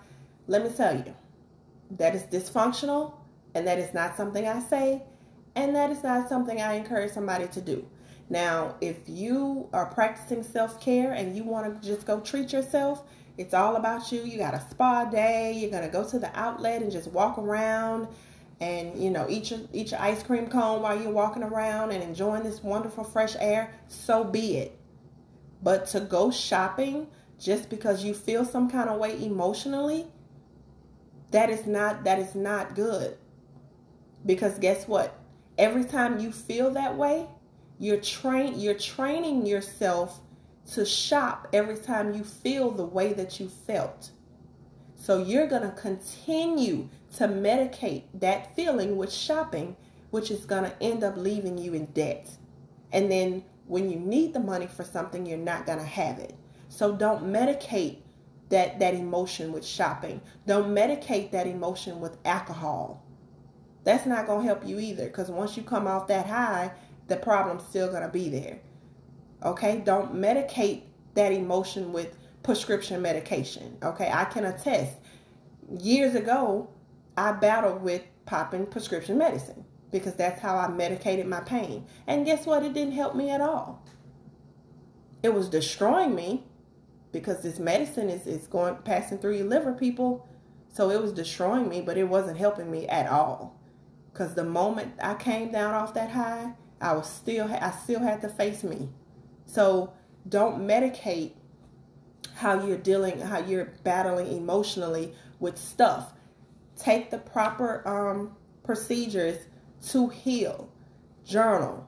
let 0.46 0.62
me 0.62 0.70
tell 0.70 0.96
you, 0.96 1.14
that 1.92 2.14
is 2.14 2.22
dysfunctional 2.22 3.14
and 3.54 3.66
that 3.66 3.78
is 3.78 3.92
not 3.94 4.16
something 4.16 4.46
I 4.46 4.61
say 4.61 5.02
and 5.56 5.74
that 5.74 5.90
is 5.90 6.02
not 6.02 6.28
something 6.28 6.61
I 6.61 6.74
encourage 6.74 7.12
somebody 7.12 7.48
to 7.48 7.61
do. 7.61 7.87
Now, 8.30 8.76
if 8.80 8.96
you 9.06 9.68
are 9.72 9.87
practicing 9.87 10.42
self 10.42 10.80
care 10.80 11.12
and 11.12 11.37
you 11.37 11.44
want 11.44 11.82
to 11.82 11.88
just 11.88 12.06
go 12.06 12.20
treat 12.20 12.52
yourself, 12.52 13.02
it's 13.38 13.54
all 13.54 13.76
about 13.76 14.12
you. 14.12 14.22
You 14.22 14.38
got 14.38 14.54
a 14.54 14.61
spa 14.70 15.06
day, 15.06 15.52
you're 15.52 15.70
going 15.70 15.84
to 15.84 15.88
go 15.88 16.08
to 16.08 16.18
the 16.18 16.30
outlet 16.38 16.82
and 16.82 16.92
just 16.92 17.08
walk 17.08 17.38
around 17.38 18.08
and 18.60 19.00
you 19.00 19.10
know 19.10 19.26
eat 19.28 19.50
your, 19.50 19.60
eat 19.72 19.90
your 19.90 20.00
ice 20.00 20.22
cream 20.22 20.48
cone 20.48 20.82
while 20.82 21.00
you're 21.00 21.12
walking 21.12 21.42
around 21.42 21.92
and 21.92 22.02
enjoying 22.02 22.42
this 22.42 22.62
wonderful 22.62 23.04
fresh 23.04 23.36
air 23.38 23.72
so 23.88 24.24
be 24.24 24.58
it. 24.58 24.78
But 25.62 25.86
to 25.88 26.00
go 26.00 26.30
shopping 26.30 27.08
just 27.38 27.70
because 27.70 28.04
you 28.04 28.14
feel 28.14 28.44
some 28.44 28.70
kind 28.70 28.88
of 28.88 28.98
way 28.98 29.22
emotionally 29.24 30.06
that 31.30 31.50
is 31.50 31.66
not 31.66 32.04
that 32.04 32.18
is 32.18 32.34
not 32.34 32.74
good. 32.74 33.16
Because 34.26 34.58
guess 34.58 34.88
what? 34.88 35.16
Every 35.56 35.84
time 35.84 36.18
you 36.18 36.32
feel 36.32 36.70
that 36.72 36.96
way 36.96 37.26
you're 37.78 38.00
train 38.00 38.58
you're 38.58 38.74
training 38.74 39.46
yourself 39.46 40.20
to 40.72 40.84
shop 40.84 41.48
every 41.52 41.76
time 41.76 42.12
you 42.12 42.24
feel 42.24 42.70
the 42.70 42.84
way 42.84 43.12
that 43.12 43.40
you 43.40 43.48
felt. 43.48 44.10
So 44.96 45.22
you're 45.22 45.46
going 45.46 45.62
to 45.62 45.70
continue 45.70 46.88
to 47.16 47.26
medicate 47.26 48.04
that 48.14 48.54
feeling 48.54 48.96
with 48.96 49.12
shopping, 49.12 49.76
which 50.10 50.30
is 50.30 50.44
going 50.44 50.64
to 50.64 50.82
end 50.82 51.02
up 51.02 51.16
leaving 51.16 51.58
you 51.58 51.74
in 51.74 51.86
debt. 51.86 52.30
And 52.92 53.10
then 53.10 53.44
when 53.66 53.90
you 53.90 53.98
need 53.98 54.32
the 54.32 54.40
money 54.40 54.66
for 54.66 54.84
something, 54.84 55.26
you're 55.26 55.38
not 55.38 55.66
going 55.66 55.78
to 55.78 55.84
have 55.84 56.18
it. 56.18 56.34
So 56.68 56.94
don't 56.94 57.24
medicate 57.24 57.98
that, 58.50 58.78
that 58.78 58.94
emotion 58.94 59.52
with 59.52 59.64
shopping. 59.64 60.20
Don't 60.46 60.74
medicate 60.74 61.30
that 61.32 61.46
emotion 61.46 62.00
with 62.00 62.16
alcohol. 62.24 63.02
That's 63.84 64.06
not 64.06 64.26
going 64.26 64.40
to 64.40 64.46
help 64.46 64.66
you 64.66 64.78
either 64.78 65.06
because 65.06 65.30
once 65.30 65.56
you 65.56 65.62
come 65.62 65.86
off 65.86 66.08
that 66.08 66.26
high, 66.26 66.72
the 67.06 67.16
problem's 67.16 67.64
still 67.64 67.88
going 67.88 68.02
to 68.02 68.08
be 68.08 68.28
there. 68.28 68.58
Okay? 69.42 69.82
Don't 69.84 70.14
medicate 70.14 70.82
that 71.14 71.32
emotion 71.32 71.92
with 71.92 72.16
prescription 72.42 73.00
medication. 73.00 73.76
Okay? 73.82 74.10
I 74.12 74.24
can 74.24 74.44
attest. 74.46 74.96
Years 75.80 76.14
ago, 76.14 76.68
I 77.18 77.33
battled 77.33 77.83
with 77.83 78.02
popping 78.26 78.66
prescription 78.66 79.18
medicine 79.18 79.64
because 79.90 80.14
that's 80.14 80.40
how 80.40 80.57
I 80.57 80.68
medicated 80.68 81.26
my 81.26 81.40
pain. 81.40 81.85
And 82.07 82.24
guess 82.24 82.46
what? 82.46 82.62
It 82.62 82.74
didn't 82.74 82.92
help 82.92 83.16
me 83.16 83.31
at 83.31 83.40
all. 83.40 83.85
It 85.24 85.35
was 85.35 85.48
destroying 85.48 86.14
me 86.14 86.44
because 87.11 87.42
this 87.42 87.59
medicine 87.59 88.09
is, 88.09 88.24
is 88.28 88.46
going 88.46 88.76
passing 88.85 89.18
through 89.18 89.37
your 89.37 89.46
liver, 89.46 89.72
people. 89.72 90.28
So 90.72 90.90
it 90.90 91.02
was 91.02 91.12
destroying 91.12 91.68
me, 91.68 91.81
but 91.81 91.98
it 91.98 92.04
wasn't 92.04 92.38
helping 92.38 92.70
me 92.70 92.87
at 92.87 93.09
all. 93.09 93.61
Because 94.12 94.35
the 94.35 94.44
moment 94.44 94.92
I 95.02 95.14
came 95.14 95.50
down 95.50 95.74
off 95.74 95.94
that 95.94 96.11
high, 96.11 96.52
I 96.81 96.92
was 96.92 97.11
still 97.11 97.48
I 97.52 97.72
still 97.83 98.00
had 98.00 98.20
to 98.20 98.28
face 98.28 98.62
me. 98.62 98.90
So 99.46 99.92
don't 100.28 100.61
medicate 100.61 101.33
how 102.35 102.64
you're 102.64 102.78
dealing, 102.78 103.20
how 103.20 103.40
you're 103.40 103.72
battling 103.83 104.28
emotionally 104.28 105.14
with 105.40 105.59
stuff 105.59 106.12
take 106.78 107.10
the 107.10 107.18
proper 107.18 107.86
um, 107.86 108.36
procedures 108.64 109.38
to 109.88 110.08
heal, 110.08 110.70
journal, 111.24 111.86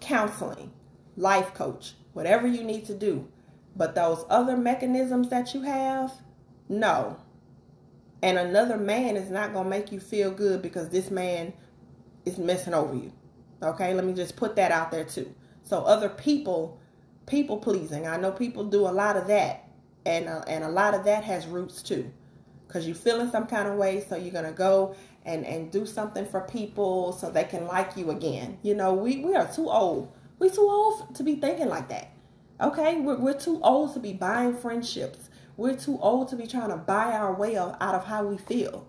counseling, 0.00 0.72
life 1.16 1.52
coach, 1.54 1.94
whatever 2.12 2.46
you 2.46 2.62
need 2.62 2.86
to 2.86 2.94
do. 2.94 3.28
But 3.74 3.94
those 3.94 4.24
other 4.28 4.56
mechanisms 4.56 5.28
that 5.30 5.54
you 5.54 5.62
have, 5.62 6.12
no. 6.68 7.16
And 8.22 8.38
another 8.38 8.76
man 8.76 9.16
is 9.16 9.30
not 9.30 9.52
going 9.52 9.64
to 9.64 9.70
make 9.70 9.90
you 9.90 9.98
feel 9.98 10.30
good 10.30 10.62
because 10.62 10.90
this 10.90 11.10
man 11.10 11.52
is 12.24 12.38
messing 12.38 12.74
over 12.74 12.94
you. 12.94 13.12
Okay, 13.62 13.94
let 13.94 14.04
me 14.04 14.12
just 14.12 14.36
put 14.36 14.56
that 14.56 14.70
out 14.70 14.90
there 14.90 15.04
too. 15.04 15.32
So 15.62 15.82
other 15.82 16.08
people, 16.08 16.78
people 17.26 17.56
pleasing. 17.58 18.06
I 18.06 18.16
know 18.16 18.32
people 18.32 18.64
do 18.64 18.86
a 18.86 18.90
lot 18.90 19.16
of 19.16 19.28
that, 19.28 19.68
and 20.04 20.28
uh, 20.28 20.42
and 20.48 20.64
a 20.64 20.68
lot 20.68 20.94
of 20.94 21.04
that 21.04 21.24
has 21.24 21.46
roots 21.46 21.82
too 21.82 22.12
because 22.72 22.86
you're 22.86 22.96
feeling 22.96 23.30
some 23.30 23.46
kind 23.46 23.68
of 23.68 23.76
way 23.76 24.04
so 24.08 24.16
you're 24.16 24.32
going 24.32 24.46
to 24.46 24.52
go 24.52 24.94
and 25.24 25.44
and 25.44 25.70
do 25.70 25.84
something 25.84 26.24
for 26.24 26.40
people 26.40 27.12
so 27.12 27.30
they 27.30 27.44
can 27.44 27.66
like 27.66 27.96
you 27.96 28.10
again. 28.10 28.58
You 28.62 28.74
know 28.74 28.94
we 28.94 29.24
we 29.24 29.34
are 29.34 29.52
too 29.52 29.68
old. 29.68 30.12
We 30.38 30.50
too 30.50 30.62
old 30.62 31.14
to 31.14 31.22
be 31.22 31.36
thinking 31.36 31.68
like 31.68 31.88
that. 31.90 32.10
Okay? 32.60 33.00
We're, 33.00 33.18
we're 33.18 33.38
too 33.38 33.60
old 33.62 33.94
to 33.94 34.00
be 34.00 34.12
buying 34.12 34.56
friendships. 34.56 35.28
We're 35.56 35.76
too 35.76 35.98
old 36.00 36.28
to 36.28 36.36
be 36.36 36.46
trying 36.46 36.70
to 36.70 36.76
buy 36.76 37.12
our 37.12 37.34
way 37.34 37.56
out 37.56 37.76
of 37.80 38.04
how 38.06 38.24
we 38.24 38.38
feel. 38.38 38.86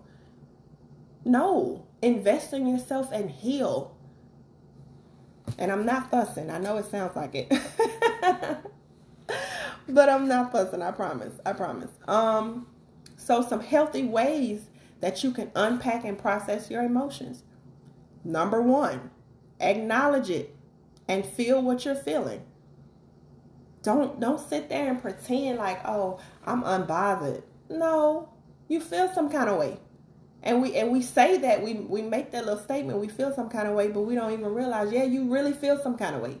No. 1.24 1.86
Invest 2.02 2.52
in 2.52 2.66
yourself 2.66 3.12
and 3.12 3.30
heal. 3.30 3.96
And 5.58 5.70
i'm 5.70 5.86
not 5.86 6.10
fussing. 6.10 6.50
I 6.50 6.58
know 6.58 6.76
it 6.78 6.86
sounds 6.86 7.14
like 7.14 7.34
it. 7.34 7.52
But 9.88 10.08
I'm 10.08 10.28
not 10.28 10.52
fussing. 10.52 10.82
I 10.82 10.90
promise. 10.90 11.34
I 11.44 11.52
promise. 11.52 11.90
Um, 12.08 12.66
so 13.24 13.40
some 13.40 13.60
healthy 13.60 14.04
ways 14.04 14.68
that 15.00 15.24
you 15.24 15.30
can 15.30 15.50
unpack 15.54 16.04
and 16.04 16.18
process 16.18 16.70
your 16.70 16.82
emotions. 16.82 17.42
Number 18.22 18.60
one, 18.60 19.10
acknowledge 19.60 20.28
it 20.28 20.54
and 21.08 21.24
feel 21.24 21.62
what 21.62 21.86
you're 21.86 21.94
feeling. 21.94 22.42
Don't 23.82 24.20
don't 24.20 24.38
sit 24.40 24.68
there 24.68 24.90
and 24.90 25.00
pretend 25.00 25.56
like, 25.58 25.80
oh, 25.86 26.20
I'm 26.44 26.62
unbothered. 26.62 27.42
No, 27.70 28.28
you 28.68 28.78
feel 28.78 29.10
some 29.14 29.30
kind 29.30 29.48
of 29.48 29.58
way. 29.58 29.78
And 30.42 30.60
we 30.60 30.76
and 30.76 30.92
we 30.92 31.00
say 31.00 31.38
that 31.38 31.62
we 31.62 31.74
we 31.74 32.02
make 32.02 32.30
that 32.32 32.44
little 32.44 32.62
statement, 32.62 32.98
we 32.98 33.08
feel 33.08 33.34
some 33.34 33.48
kind 33.48 33.66
of 33.66 33.74
way, 33.74 33.88
but 33.88 34.02
we 34.02 34.14
don't 34.14 34.32
even 34.32 34.52
realize, 34.52 34.92
yeah, 34.92 35.04
you 35.04 35.32
really 35.32 35.54
feel 35.54 35.78
some 35.82 35.96
kind 35.96 36.14
of 36.14 36.20
way. 36.20 36.36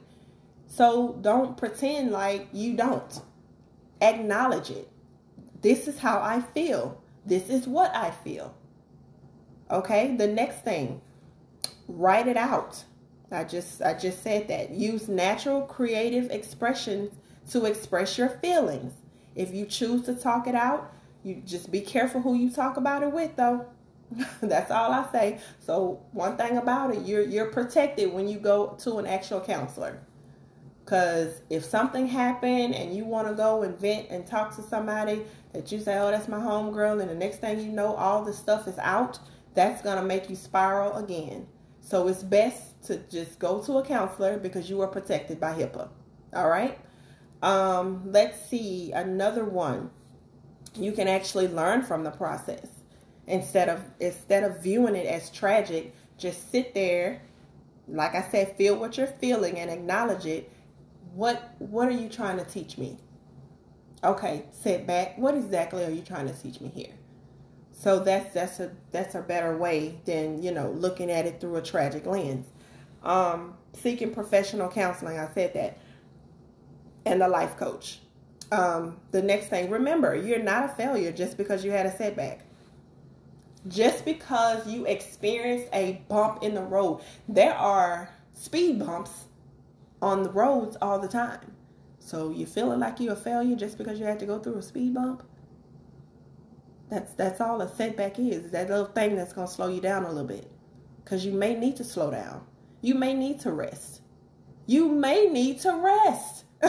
So 0.66 1.18
don't 1.22 1.56
pretend 1.56 2.10
like 2.10 2.48
you 2.52 2.76
don't. 2.76 3.22
Acknowledge 4.02 4.70
it. 4.70 4.90
This 5.64 5.88
is 5.88 5.98
how 5.98 6.20
I 6.20 6.42
feel. 6.42 7.00
This 7.24 7.48
is 7.48 7.66
what 7.66 7.96
I 7.96 8.10
feel. 8.10 8.54
Okay? 9.70 10.14
The 10.14 10.26
next 10.26 10.62
thing, 10.62 11.00
write 11.88 12.28
it 12.28 12.36
out. 12.36 12.84
I 13.32 13.44
just 13.44 13.80
I 13.80 13.94
just 13.94 14.22
said 14.22 14.46
that. 14.48 14.72
Use 14.72 15.08
natural 15.08 15.62
creative 15.62 16.30
expressions 16.30 17.14
to 17.50 17.64
express 17.64 18.18
your 18.18 18.28
feelings. 18.28 18.92
If 19.34 19.54
you 19.54 19.64
choose 19.64 20.04
to 20.04 20.14
talk 20.14 20.46
it 20.46 20.54
out, 20.54 20.92
you 21.22 21.36
just 21.46 21.72
be 21.72 21.80
careful 21.80 22.20
who 22.20 22.34
you 22.34 22.50
talk 22.50 22.76
about 22.76 23.02
it 23.02 23.10
with 23.10 23.34
though. 23.34 23.64
That's 24.42 24.70
all 24.70 24.92
I 24.92 25.10
say. 25.12 25.40
So 25.60 26.02
one 26.12 26.36
thing 26.36 26.58
about 26.58 26.94
it, 26.94 27.06
you're 27.06 27.22
you're 27.22 27.50
protected 27.50 28.12
when 28.12 28.28
you 28.28 28.38
go 28.38 28.76
to 28.80 28.98
an 28.98 29.06
actual 29.06 29.40
counselor. 29.40 29.98
Cause 30.86 31.40
if 31.48 31.64
something 31.64 32.06
happened 32.06 32.74
and 32.74 32.94
you 32.94 33.06
want 33.06 33.26
to 33.28 33.34
go 33.34 33.62
and 33.62 33.78
vent 33.78 34.08
and 34.10 34.26
talk 34.26 34.54
to 34.56 34.62
somebody 34.62 35.22
that 35.54 35.72
you 35.72 35.80
say, 35.80 35.98
"Oh, 35.98 36.10
that's 36.10 36.28
my 36.28 36.36
homegirl," 36.36 37.00
and 37.00 37.08
the 37.08 37.14
next 37.14 37.38
thing 37.38 37.58
you 37.60 37.72
know, 37.72 37.94
all 37.94 38.22
the 38.22 38.34
stuff 38.34 38.68
is 38.68 38.78
out, 38.78 39.18
that's 39.54 39.80
gonna 39.80 40.02
make 40.02 40.28
you 40.28 40.36
spiral 40.36 40.96
again. 40.96 41.46
So 41.80 42.06
it's 42.08 42.22
best 42.22 42.82
to 42.84 42.98
just 43.10 43.38
go 43.38 43.62
to 43.62 43.78
a 43.78 43.84
counselor 43.84 44.38
because 44.38 44.68
you 44.68 44.82
are 44.82 44.86
protected 44.86 45.40
by 45.40 45.54
HIPAA. 45.54 45.88
All 46.34 46.48
right. 46.48 46.78
Um, 47.42 48.02
let's 48.06 48.48
see 48.48 48.92
another 48.92 49.44
one. 49.44 49.90
You 50.74 50.92
can 50.92 51.08
actually 51.08 51.48
learn 51.48 51.82
from 51.82 52.04
the 52.04 52.10
process 52.10 52.66
instead 53.26 53.70
of 53.70 53.82
instead 54.00 54.44
of 54.44 54.62
viewing 54.62 54.96
it 54.96 55.06
as 55.06 55.30
tragic. 55.30 55.94
Just 56.18 56.50
sit 56.50 56.74
there, 56.74 57.22
like 57.88 58.14
I 58.14 58.22
said, 58.30 58.56
feel 58.56 58.76
what 58.76 58.98
you're 58.98 59.06
feeling 59.06 59.58
and 59.58 59.70
acknowledge 59.70 60.26
it 60.26 60.50
what 61.14 61.54
what 61.58 61.88
are 61.88 61.92
you 61.92 62.08
trying 62.08 62.38
to 62.38 62.44
teach 62.44 62.76
me? 62.76 62.98
Okay, 64.02 64.44
sit 64.52 64.86
back. 64.86 65.16
What 65.16 65.34
exactly 65.34 65.84
are 65.84 65.90
you 65.90 66.02
trying 66.02 66.26
to 66.26 66.34
teach 66.34 66.60
me 66.60 66.68
here? 66.68 66.92
So 67.72 68.00
that's 68.00 68.34
that's 68.34 68.60
a 68.60 68.72
that's 68.90 69.14
a 69.14 69.20
better 69.20 69.56
way 69.56 70.00
than 70.04 70.42
you 70.42 70.52
know 70.52 70.70
looking 70.70 71.10
at 71.10 71.26
it 71.26 71.40
through 71.40 71.56
a 71.56 71.62
tragic 71.62 72.06
lens. 72.06 72.46
Um, 73.02 73.54
seeking 73.74 74.12
professional 74.12 74.68
counseling. 74.68 75.18
I 75.18 75.28
said 75.34 75.54
that, 75.54 75.78
and 77.04 77.22
a 77.22 77.28
life 77.28 77.56
coach. 77.56 78.00
Um, 78.52 78.98
the 79.10 79.22
next 79.22 79.48
thing, 79.48 79.70
remember, 79.70 80.14
you're 80.14 80.42
not 80.42 80.64
a 80.64 80.68
failure 80.68 81.10
just 81.12 81.36
because 81.36 81.64
you 81.64 81.70
had 81.70 81.86
a 81.86 81.96
setback. 81.96 82.40
Just 83.66 84.04
because 84.04 84.66
you 84.66 84.84
experienced 84.84 85.68
a 85.72 86.02
bump 86.08 86.42
in 86.42 86.54
the 86.54 86.62
road, 86.62 87.00
there 87.28 87.54
are 87.54 88.10
speed 88.34 88.78
bumps 88.78 89.10
on 90.04 90.22
the 90.22 90.30
roads 90.30 90.76
all 90.82 90.98
the 90.98 91.08
time. 91.08 91.56
So 91.98 92.30
you 92.30 92.44
feeling 92.44 92.80
like 92.80 93.00
you're 93.00 93.14
a 93.14 93.16
failure 93.16 93.56
just 93.56 93.78
because 93.78 93.98
you 93.98 94.04
had 94.04 94.20
to 94.20 94.26
go 94.26 94.38
through 94.38 94.58
a 94.58 94.62
speed 94.62 94.92
bump? 94.92 95.22
That's 96.90 97.14
that's 97.14 97.40
all 97.40 97.62
a 97.62 97.74
setback 97.74 98.18
is. 98.18 98.50
That 98.50 98.68
little 98.68 98.84
thing 98.84 99.16
that's 99.16 99.32
gonna 99.32 99.48
slow 99.48 99.68
you 99.68 99.80
down 99.80 100.04
a 100.04 100.08
little 100.08 100.28
bit. 100.28 100.50
Cause 101.06 101.24
you 101.24 101.32
may 101.32 101.54
need 101.54 101.76
to 101.76 101.84
slow 101.84 102.10
down. 102.10 102.46
You 102.82 102.94
may 102.94 103.14
need 103.14 103.40
to 103.40 103.52
rest. 103.52 104.02
You 104.66 104.88
may 104.88 105.26
need 105.26 105.60
to 105.60 105.74
rest. 105.74 106.44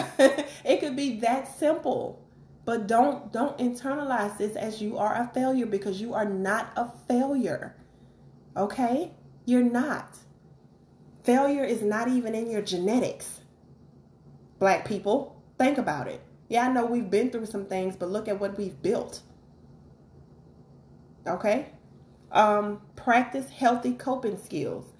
it 0.64 0.80
could 0.80 0.96
be 0.96 1.20
that 1.20 1.60
simple. 1.60 2.26
But 2.64 2.88
don't 2.88 3.34
don't 3.34 3.58
internalize 3.58 4.38
this 4.38 4.56
as 4.56 4.82
you 4.82 4.98
are 4.98 5.14
a 5.14 5.30
failure 5.34 5.66
because 5.66 6.00
you 6.00 6.14
are 6.14 6.26
not 6.26 6.72
a 6.78 6.90
failure. 7.10 7.76
Okay? 8.56 9.12
You're 9.46 9.62
not. 9.62 10.18
Failure 11.26 11.64
is 11.64 11.82
not 11.82 12.08
even 12.08 12.36
in 12.36 12.52
your 12.52 12.62
genetics. 12.62 13.42
Black 14.60 14.88
people, 14.88 15.42
think 15.58 15.80
about 15.80 16.08
it. 16.08 16.22
Yeah, 16.50 16.68
I 16.68 16.72
know 16.72 16.86
we've 16.86 17.10
been 17.10 17.32
through 17.32 17.48
some 17.48 17.66
things, 17.66 17.96
but 17.96 18.12
look 18.12 18.28
at 18.28 18.40
what 18.40 18.56
we've 18.60 18.80
built. 18.84 19.22
Okay? 21.26 21.70
Um, 22.32 22.80
practice 22.96 23.50
healthy 23.50 23.94
coping 23.94 24.38
skills. 24.38 24.94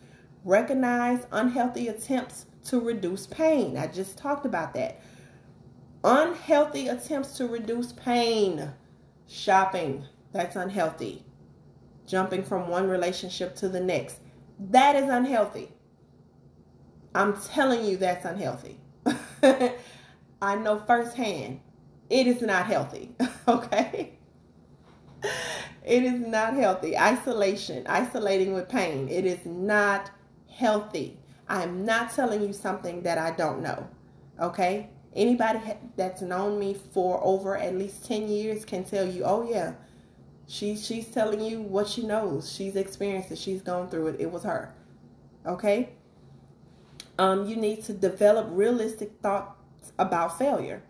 Recognize 0.44 1.28
unhealthy 1.32 1.90
attempts 1.90 2.48
to 2.66 2.80
reduce 2.80 3.28
pain. 3.28 3.78
I 3.78 3.86
just 3.86 4.18
talked 4.18 4.48
about 4.48 4.74
that. 4.74 5.02
Unhealthy 6.04 6.88
attempts 6.88 7.38
to 7.38 7.46
reduce 7.48 7.92
pain. 7.92 8.72
Shopping. 9.28 10.06
That's 10.32 10.56
unhealthy. 10.56 11.24
Jumping 12.08 12.44
from 12.44 12.68
one 12.68 12.90
relationship 12.90 13.56
to 13.58 13.70
the 13.70 13.80
next. 13.80 14.22
That 14.60 14.96
is 14.96 15.08
unhealthy. 15.08 15.75
I'm 17.16 17.34
telling 17.42 17.86
you 17.86 17.96
that's 17.96 18.26
unhealthy. 18.26 18.78
I 20.42 20.56
know 20.58 20.84
firsthand 20.86 21.62
it 22.10 22.28
is 22.28 22.42
not 22.42 22.66
healthy. 22.66 23.16
okay? 23.48 24.12
It 25.84 26.04
is 26.04 26.20
not 26.20 26.56
healthy. 26.56 26.98
Isolation, 26.98 27.88
isolating 27.88 28.54
with 28.54 28.68
pain, 28.68 29.08
it 29.08 29.26
is 29.26 29.46
not 29.46 30.12
healthy. 30.52 31.18
I'm 31.48 31.86
not 31.86 32.12
telling 32.14 32.42
you 32.42 32.54
something 32.54 33.04
that 33.04 33.18
I 33.18 33.32
don't 33.32 33.62
know. 33.62 33.88
Okay? 34.40 34.90
Anybody 35.16 35.60
that's 35.96 36.22
known 36.22 36.60
me 36.60 36.76
for 36.94 37.24
over 37.24 37.56
at 37.56 37.78
least 37.78 38.06
10 38.06 38.28
years 38.28 38.66
can 38.66 38.84
tell 38.84 39.08
you, 39.08 39.24
oh, 39.24 39.48
yeah, 39.50 39.74
she, 40.48 40.76
she's 40.76 41.08
telling 41.08 41.40
you 41.40 41.62
what 41.62 41.88
she 41.88 42.06
knows. 42.06 42.52
She's 42.52 42.76
experienced 42.76 43.32
it. 43.32 43.38
She's 43.38 43.62
gone 43.62 43.90
through 43.90 44.08
it. 44.08 44.20
It 44.20 44.30
was 44.30 44.44
her. 44.44 44.76
Okay? 45.46 45.92
Um, 47.18 47.48
you 47.48 47.56
need 47.56 47.84
to 47.86 47.94
develop 47.94 48.48
realistic 48.50 49.12
thoughts 49.22 49.92
about 49.98 50.38
failure 50.38 50.82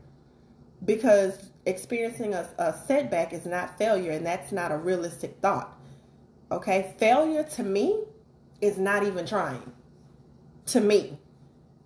because 0.83 1.51
experiencing 1.65 2.33
a, 2.33 2.47
a 2.57 2.73
setback 2.87 3.33
is 3.33 3.45
not 3.45 3.77
failure 3.77 4.11
and 4.11 4.25
that's 4.25 4.51
not 4.51 4.71
a 4.71 4.77
realistic 4.77 5.37
thought. 5.41 5.77
Okay, 6.51 6.93
failure 6.97 7.43
to 7.43 7.63
me 7.63 8.03
is 8.61 8.77
not 8.77 9.03
even 9.03 9.25
trying. 9.25 9.71
To 10.67 10.79
me, 10.79 11.19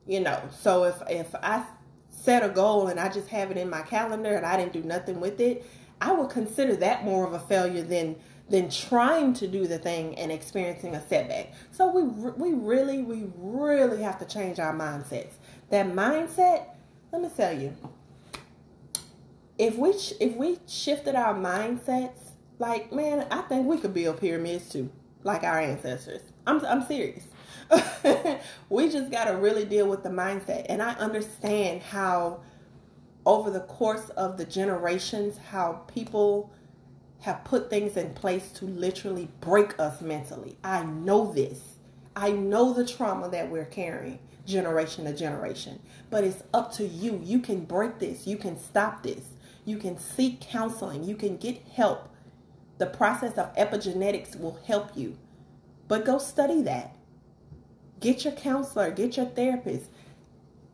you 0.05 0.21
know. 0.21 0.41
So 0.51 0.85
if 0.85 0.95
if 1.09 1.35
I 1.35 1.65
set 2.09 2.43
a 2.43 2.49
goal 2.49 2.87
and 2.87 2.99
I 2.99 3.09
just 3.09 3.27
have 3.29 3.51
it 3.51 3.57
in 3.57 3.69
my 3.69 3.81
calendar 3.81 4.35
and 4.35 4.45
I 4.45 4.57
didn't 4.57 4.73
do 4.73 4.83
nothing 4.83 5.19
with 5.19 5.39
it, 5.39 5.65
I 6.01 6.11
would 6.11 6.29
consider 6.29 6.75
that 6.77 7.03
more 7.03 7.25
of 7.25 7.33
a 7.33 7.39
failure 7.39 7.83
than 7.83 8.15
than 8.49 8.69
trying 8.69 9.33
to 9.33 9.47
do 9.47 9.67
the 9.67 9.77
thing 9.77 10.17
and 10.17 10.31
experiencing 10.31 10.95
a 10.95 11.07
setback. 11.07 11.53
So 11.71 11.91
we 11.91 12.03
we 12.03 12.53
really 12.53 13.03
we 13.03 13.27
really 13.37 14.01
have 14.01 14.19
to 14.19 14.25
change 14.25 14.59
our 14.59 14.73
mindsets. 14.73 15.33
That 15.69 15.87
mindset, 15.87 16.65
let 17.11 17.21
me 17.21 17.29
tell 17.35 17.57
you. 17.57 17.75
If 19.57 19.75
we 19.75 19.89
if 20.19 20.35
we 20.35 20.59
shifted 20.67 21.15
our 21.15 21.35
mindsets, 21.35 22.31
like 22.57 22.91
man, 22.91 23.27
I 23.29 23.41
think 23.43 23.67
we 23.67 23.77
could 23.77 23.93
build 23.93 24.19
pyramids 24.19 24.69
too, 24.69 24.89
like 25.23 25.43
our 25.43 25.59
ancestors. 25.59 26.21
I'm 26.47 26.65
I'm 26.65 26.85
serious. 26.85 27.25
we 28.69 28.89
just 28.89 29.11
got 29.11 29.25
to 29.25 29.37
really 29.37 29.65
deal 29.65 29.87
with 29.87 30.01
the 30.01 30.09
mindset, 30.09 30.65
and 30.69 30.81
I 30.81 30.93
understand 30.93 31.83
how 31.83 32.41
over 33.25 33.51
the 33.51 33.59
course 33.61 34.09
of 34.11 34.37
the 34.37 34.45
generations, 34.45 35.37
how 35.37 35.83
people 35.87 36.51
have 37.21 37.43
put 37.43 37.69
things 37.69 37.97
in 37.97 38.13
place 38.13 38.51
to 38.53 38.65
literally 38.65 39.29
break 39.41 39.79
us 39.79 40.01
mentally. 40.01 40.57
I 40.63 40.83
know 40.83 41.31
this. 41.31 41.59
I 42.15 42.31
know 42.31 42.73
the 42.73 42.85
trauma 42.85 43.29
that 43.29 43.49
we're 43.49 43.65
carrying 43.65 44.19
generation 44.45 45.05
to 45.05 45.13
generation. 45.15 45.79
But 46.09 46.23
it's 46.23 46.43
up 46.53 46.73
to 46.73 46.87
you. 46.87 47.21
You 47.23 47.39
can 47.39 47.65
break 47.65 47.99
this. 47.99 48.25
You 48.25 48.37
can 48.37 48.59
stop 48.59 49.03
this. 49.03 49.25
You 49.65 49.77
can 49.77 49.97
seek 49.97 50.41
counseling. 50.41 51.03
You 51.03 51.15
can 51.15 51.37
get 51.37 51.61
help. 51.73 52.09
The 52.77 52.87
process 52.87 53.37
of 53.37 53.55
epigenetics 53.55 54.39
will 54.39 54.59
help 54.65 54.95
you. 54.95 55.17
But 55.87 56.05
go 56.05 56.17
study 56.17 56.61
that. 56.63 56.95
Get 57.99 58.23
your 58.23 58.33
counselor, 58.33 58.91
get 58.91 59.17
your 59.17 59.25
therapist. 59.25 59.89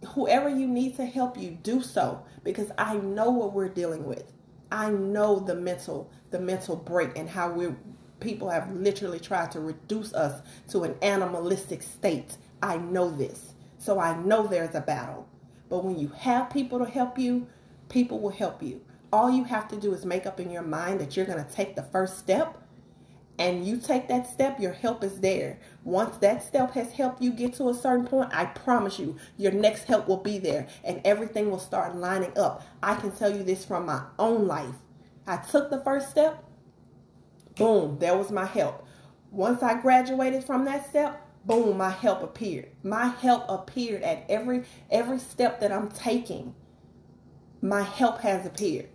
Whoever 0.10 0.49
you 0.49 0.67
need 0.67 0.95
to 0.97 1.05
help 1.05 1.38
you, 1.38 1.58
do 1.63 1.81
so 1.81 2.23
because 2.43 2.69
I 2.77 2.97
know 2.97 3.31
what 3.31 3.53
we're 3.53 3.69
dealing 3.69 4.05
with. 4.05 4.31
I 4.71 4.89
know 4.89 5.39
the 5.39 5.56
mental 5.56 6.12
the 6.32 6.39
mental 6.39 6.75
break 6.75 7.17
and 7.17 7.30
how 7.30 7.51
we 7.51 7.73
people 8.19 8.49
have 8.49 8.71
literally 8.73 9.19
tried 9.19 9.51
to 9.51 9.60
reduce 9.60 10.13
us 10.13 10.41
to 10.69 10.84
an 10.84 10.95
animalistic 11.01 11.84
state. 11.84 12.38
I 12.62 12.78
know 12.78 13.10
this. 13.10 13.54
So 13.78 13.99
I 13.99 14.17
know 14.17 14.47
there's 14.47 14.75
a 14.75 14.82
battle. 14.82 15.28
But 15.69 15.84
when 15.84 15.99
you 15.99 16.08
have 16.19 16.49
people 16.49 16.80
to 16.80 16.86
help 16.86 17.19
you, 17.19 17.47
People 17.89 18.19
will 18.19 18.32
help 18.32 18.63
you. 18.63 18.82
All 19.13 19.30
you 19.30 19.43
have 19.45 19.67
to 19.69 19.78
do 19.78 19.93
is 19.93 20.06
make 20.06 20.25
up 20.25 20.39
in 20.39 20.51
your 20.51 20.63
mind 20.63 20.99
that 20.99 21.15
you're 21.15 21.25
going 21.25 21.43
to 21.43 21.51
take 21.51 21.75
the 21.75 21.84
first 21.84 22.17
step 22.17 22.58
and 23.38 23.65
you 23.67 23.78
take 23.78 24.08
that 24.08 24.28
step, 24.28 24.60
your 24.60 24.71
help 24.71 25.04
is 25.04 25.19
there. 25.19 25.60
Once 25.84 26.17
that 26.17 26.43
step 26.43 26.71
has 26.71 26.91
helped 26.91 27.21
you 27.21 27.32
get 27.32 27.54
to 27.56 27.69
a 27.69 27.74
certain 27.74 28.08
point, 28.08 28.30
I 28.34 28.45
promise 28.45 28.98
you, 28.98 29.17
your 29.38 29.52
next 29.52 29.84
help 29.84 30.08
will 30.08 30.17
be 30.17 30.38
there 30.38 30.67
and 30.84 31.02
everything 31.04 31.52
will 31.52 31.60
start 31.60 31.95
lining 31.95 32.38
up. 32.38 32.63
I 32.82 32.95
can 32.95 33.12
tell 33.12 33.36
you 33.36 33.43
this 33.43 33.65
from 33.65 33.86
my 33.86 34.04
own 34.17 34.48
life. 34.48 34.76
I 35.28 35.38
took 35.38 35.69
the 35.69 35.82
first 35.82 36.10
step, 36.10 36.43
boom, 37.56 37.98
there 38.00 38.15
was 38.15 38.32
my 38.32 38.45
help. 38.45 38.86
Once 39.32 39.62
I 39.62 39.82
graduated 39.82 40.45
from 40.45 40.63
that 40.65 40.88
step, 40.88 41.21
boom, 41.45 41.78
my 41.78 41.89
help 41.89 42.24
appeared. 42.24 42.69
My 42.84 43.08
help 43.08 43.43
appeared 43.50 44.02
at 44.04 44.26
every 44.30 44.63
every 44.89 45.19
step 45.19 45.60
that 45.60 45.71
I'm 45.71 45.89
taking. 45.89 46.56
My 47.62 47.82
help 47.82 48.21
has 48.21 48.45
appeared. 48.45 48.89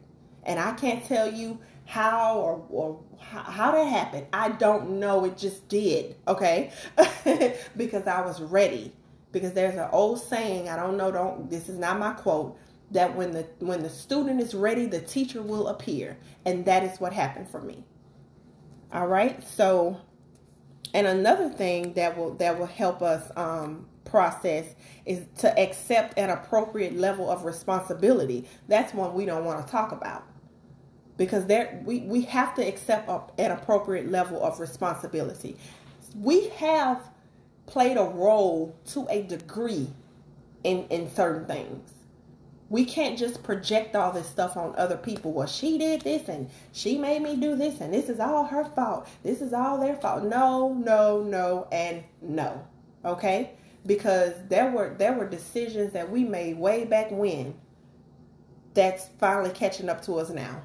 And 0.45 0.59
I 0.59 0.73
can't 0.73 1.05
tell 1.05 1.31
you 1.31 1.59
how 1.91 2.39
or, 2.39 2.65
or 2.71 3.01
how 3.19 3.73
that 3.73 3.89
happened. 3.89 4.25
I 4.33 4.51
don't 4.51 5.01
know. 5.01 5.25
It 5.25 5.37
just 5.37 5.69
did. 5.69 6.15
Okay. 6.29 6.71
because 7.77 8.07
I 8.07 8.21
was 8.25 8.41
ready. 8.41 8.93
Because 9.33 9.55
there's 9.55 9.75
an 9.75 9.89
old 9.91 10.23
saying, 10.23 10.69
I 10.69 10.77
don't 10.77 10.97
know, 10.97 11.11
don't 11.11 11.51
this 11.51 11.69
is 11.69 11.79
not 11.79 11.99
my 11.99 12.13
quote, 12.13 12.57
that 12.93 13.17
when 13.17 13.33
the 13.33 13.45
when 13.59 13.83
the 13.83 13.91
student 13.91 14.41
is 14.41 14.55
ready, 14.55 14.87
the 14.87 15.01
teacher 15.01 15.43
will 15.43 15.67
appear. 15.67 16.17
And 16.47 16.65
that 16.67 16.85
is 16.85 17.01
what 17.01 17.13
happened 17.13 17.49
for 17.49 17.61
me. 17.61 17.85
All 18.93 19.09
right. 19.09 19.43
So 19.43 20.01
and 20.95 21.09
another 21.09 21.49
thing 21.49 21.95
that 21.95 22.17
will 22.17 22.35
that 22.35 22.57
will 22.57 22.67
help 22.67 23.03
us 23.03 23.33
um, 23.37 23.87
process 24.05 24.77
is 25.07 25.27
to 25.39 25.59
accept 25.59 26.17
an 26.19 26.31
appropriate 26.31 26.97
level 26.97 27.29
of 27.29 27.45
responsibility. 27.45 28.49
That's 28.69 28.95
one 28.95 29.13
we 29.13 29.27
don't 29.27 29.45
want 29.45 29.67
to 29.67 29.71
talk 29.73 29.91
about 29.91 30.30
because 31.21 31.45
there 31.45 31.83
we, 31.85 32.01
we 32.01 32.23
have 32.23 32.55
to 32.55 32.67
accept 32.67 33.07
a, 33.07 33.21
an 33.37 33.51
appropriate 33.51 34.11
level 34.11 34.43
of 34.43 34.59
responsibility. 34.59 35.55
We 36.19 36.49
have 36.49 37.11
played 37.67 37.99
a 37.99 38.05
role 38.05 38.75
to 38.93 39.07
a 39.11 39.25
degree 39.25 39.91
in 40.65 40.87
in 40.89 41.15
certain 41.15 41.45
things. 41.45 41.93
We 42.71 42.87
can't 42.87 43.19
just 43.19 43.43
project 43.43 43.95
all 43.95 44.13
this 44.13 44.31
stuff 44.31 44.57
on 44.57 44.75
other 44.77 44.97
people. 44.97 45.33
Well, 45.33 45.47
she 45.47 45.77
did 45.77 46.01
this 46.01 46.27
and 46.27 46.49
she 46.73 46.97
made 46.97 47.21
me 47.21 47.37
do 47.37 47.55
this 47.55 47.83
and 47.83 47.93
this 47.93 48.09
is 48.09 48.19
all 48.19 48.47
her 48.47 48.65
fault. 48.65 49.07
This 49.23 49.43
is 49.43 49.53
all 49.53 49.79
their 49.79 49.97
fault. 49.97 50.25
No, 50.25 50.73
no, 50.73 51.23
no, 51.23 51.69
and 51.71 52.03
no. 52.23 52.67
Okay? 53.05 53.51
Because 53.85 54.33
there 54.49 54.71
were 54.71 54.95
there 54.97 55.13
were 55.13 55.29
decisions 55.29 55.93
that 55.93 56.11
we 56.11 56.25
made 56.25 56.57
way 56.57 56.87
back 56.87 57.11
when 57.11 57.53
that's 58.73 59.09
finally 59.19 59.51
catching 59.51 59.91
up 59.91 60.03
to 60.07 60.15
us 60.15 60.31
now 60.31 60.63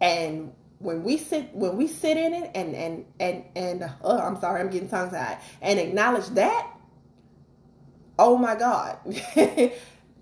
and 0.00 0.52
when 0.80 1.02
we 1.02 1.18
sit 1.18 1.54
when 1.54 1.76
we 1.76 1.86
sit 1.86 2.16
in 2.16 2.32
it 2.34 2.50
and 2.54 2.74
and 2.74 3.04
and 3.20 3.44
and 3.54 3.90
oh, 4.02 4.18
I'm 4.18 4.40
sorry, 4.40 4.60
I'm 4.60 4.70
getting 4.70 4.88
tongue 4.88 5.10
tied 5.10 5.38
and 5.60 5.78
acknowledge 5.78 6.26
that. 6.28 6.70
Oh 8.18 8.36
my 8.36 8.54
God, 8.54 8.98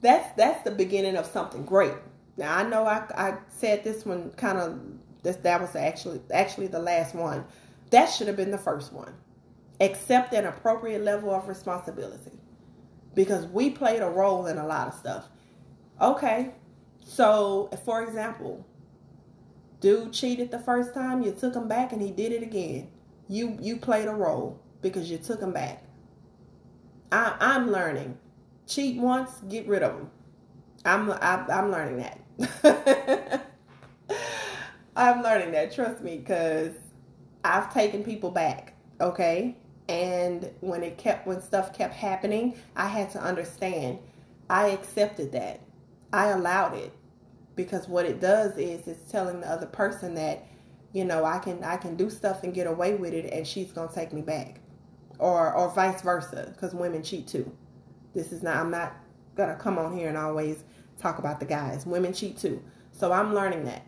that's 0.01 0.33
that's 0.37 0.64
the 0.64 0.73
beginning 0.77 1.17
of 1.17 1.27
something 1.27 1.64
great. 1.64 1.95
Now 2.37 2.57
I 2.57 2.64
know 2.64 2.85
I 2.85 3.05
I 3.17 3.38
said 3.49 3.85
this 3.85 4.05
one 4.05 4.31
kind 4.33 4.59
of 4.59 4.81
this 5.23 5.37
that 5.37 5.61
was 5.61 5.77
actually 5.77 6.21
actually 6.33 6.67
the 6.67 6.81
last 6.81 7.14
one. 7.14 7.45
That 7.91 8.07
should 8.07 8.27
have 8.27 8.37
been 8.37 8.51
the 8.51 8.59
first 8.59 8.93
one. 8.93 9.14
Accept 9.81 10.35
an 10.35 10.45
appropriate 10.45 11.03
level 11.03 11.31
of 11.31 11.49
responsibility 11.49 12.33
because 13.14 13.47
we 13.47 13.71
played 13.71 14.03
a 14.03 14.09
role 14.09 14.47
in 14.47 14.59
a 14.59 14.67
lot 14.67 14.88
of 14.88 14.95
stuff. 14.95 15.29
Okay, 16.01 16.51
so 17.01 17.71
for 17.85 18.03
example, 18.03 18.67
Dude 19.81 20.12
cheated 20.12 20.51
the 20.51 20.59
first 20.59 20.93
time, 20.93 21.23
you 21.23 21.33
took 21.33 21.55
him 21.55 21.69
back 21.69 21.93
and 21.93 22.03
he 22.03 22.11
did 22.11 22.33
it 22.33 22.43
again. 22.43 22.88
You 23.29 23.57
you 23.61 23.77
played 23.77 24.09
a 24.09 24.14
role 24.14 24.61
because 24.83 25.11
you 25.11 25.19
took 25.19 25.41
him 25.41 25.53
back. 25.53 25.85
I, 27.12 27.37
I'm 27.41 27.71
learning. 27.71 28.19
Cheat 28.67 29.01
once, 29.01 29.31
get 29.49 29.67
rid 29.67 29.83
of 29.83 29.93
him. 29.93 30.11
I'm 30.85 31.11
I, 31.11 31.45
I'm 31.49 31.71
learning 31.71 31.99
that. 31.99 33.47
I'm 34.97 35.23
learning 35.23 35.53
that. 35.53 35.73
Trust 35.73 36.03
me, 36.03 36.19
because 36.19 36.75
I've 37.45 37.73
taken 37.73 38.03
people 38.03 38.31
back. 38.31 38.75
Okay, 39.01 39.57
and 39.88 40.51
when 40.61 40.83
it 40.83 40.99
kept 40.99 41.27
when 41.27 41.41
stuff 41.41 41.73
kept 41.73 41.95
happening, 41.95 42.55
I 42.75 42.88
had 42.88 43.11
to 43.12 43.23
understand. 43.23 43.99
I 44.51 44.69
accepted 44.69 45.33
that. 45.33 45.61
I 46.12 46.29
allowed 46.29 46.75
it 46.75 46.93
because 47.59 47.87
what 47.87 48.07
it 48.07 48.21
does 48.21 48.57
is 48.57 48.88
it's 48.88 49.11
telling 49.11 49.40
the 49.40 49.51
other 49.51 49.66
person 49.66 50.14
that 50.14 50.47
you 50.94 51.05
know 51.05 51.27
I 51.27 51.38
can 51.38 51.62
I 51.62 51.77
can 51.77 51.97
do 51.97 52.09
stuff 52.09 52.42
and 52.44 52.55
get 52.55 52.66
away 52.66 52.94
with 52.94 53.12
it 53.12 53.31
and 53.31 53.47
she's 53.47 53.73
gonna 53.73 53.92
take 53.92 54.14
me 54.14 54.23
back. 54.23 54.61
Or 55.18 55.53
or 55.53 55.71
vice 55.75 56.01
versa 56.01 56.51
because 56.55 56.75
women 56.75 57.03
cheat 57.03 57.29
too. 57.29 57.53
This 58.14 58.33
is 58.33 58.42
not 58.42 58.57
I'm 58.57 58.71
not 58.71 58.94
gonna 59.35 59.57
come 59.57 59.79
on 59.79 59.94
here 59.94 60.09
and 60.09 60.16
always 60.16 60.64
talk 60.99 61.18
about 61.18 61.40
the 61.40 61.47
guys. 61.47 61.85
Women 61.85 62.14
cheat 62.14 62.38
too. 62.38 62.62
So 62.92 63.12
I'm 63.12 63.35
learning 63.35 63.64
that. 63.64 63.83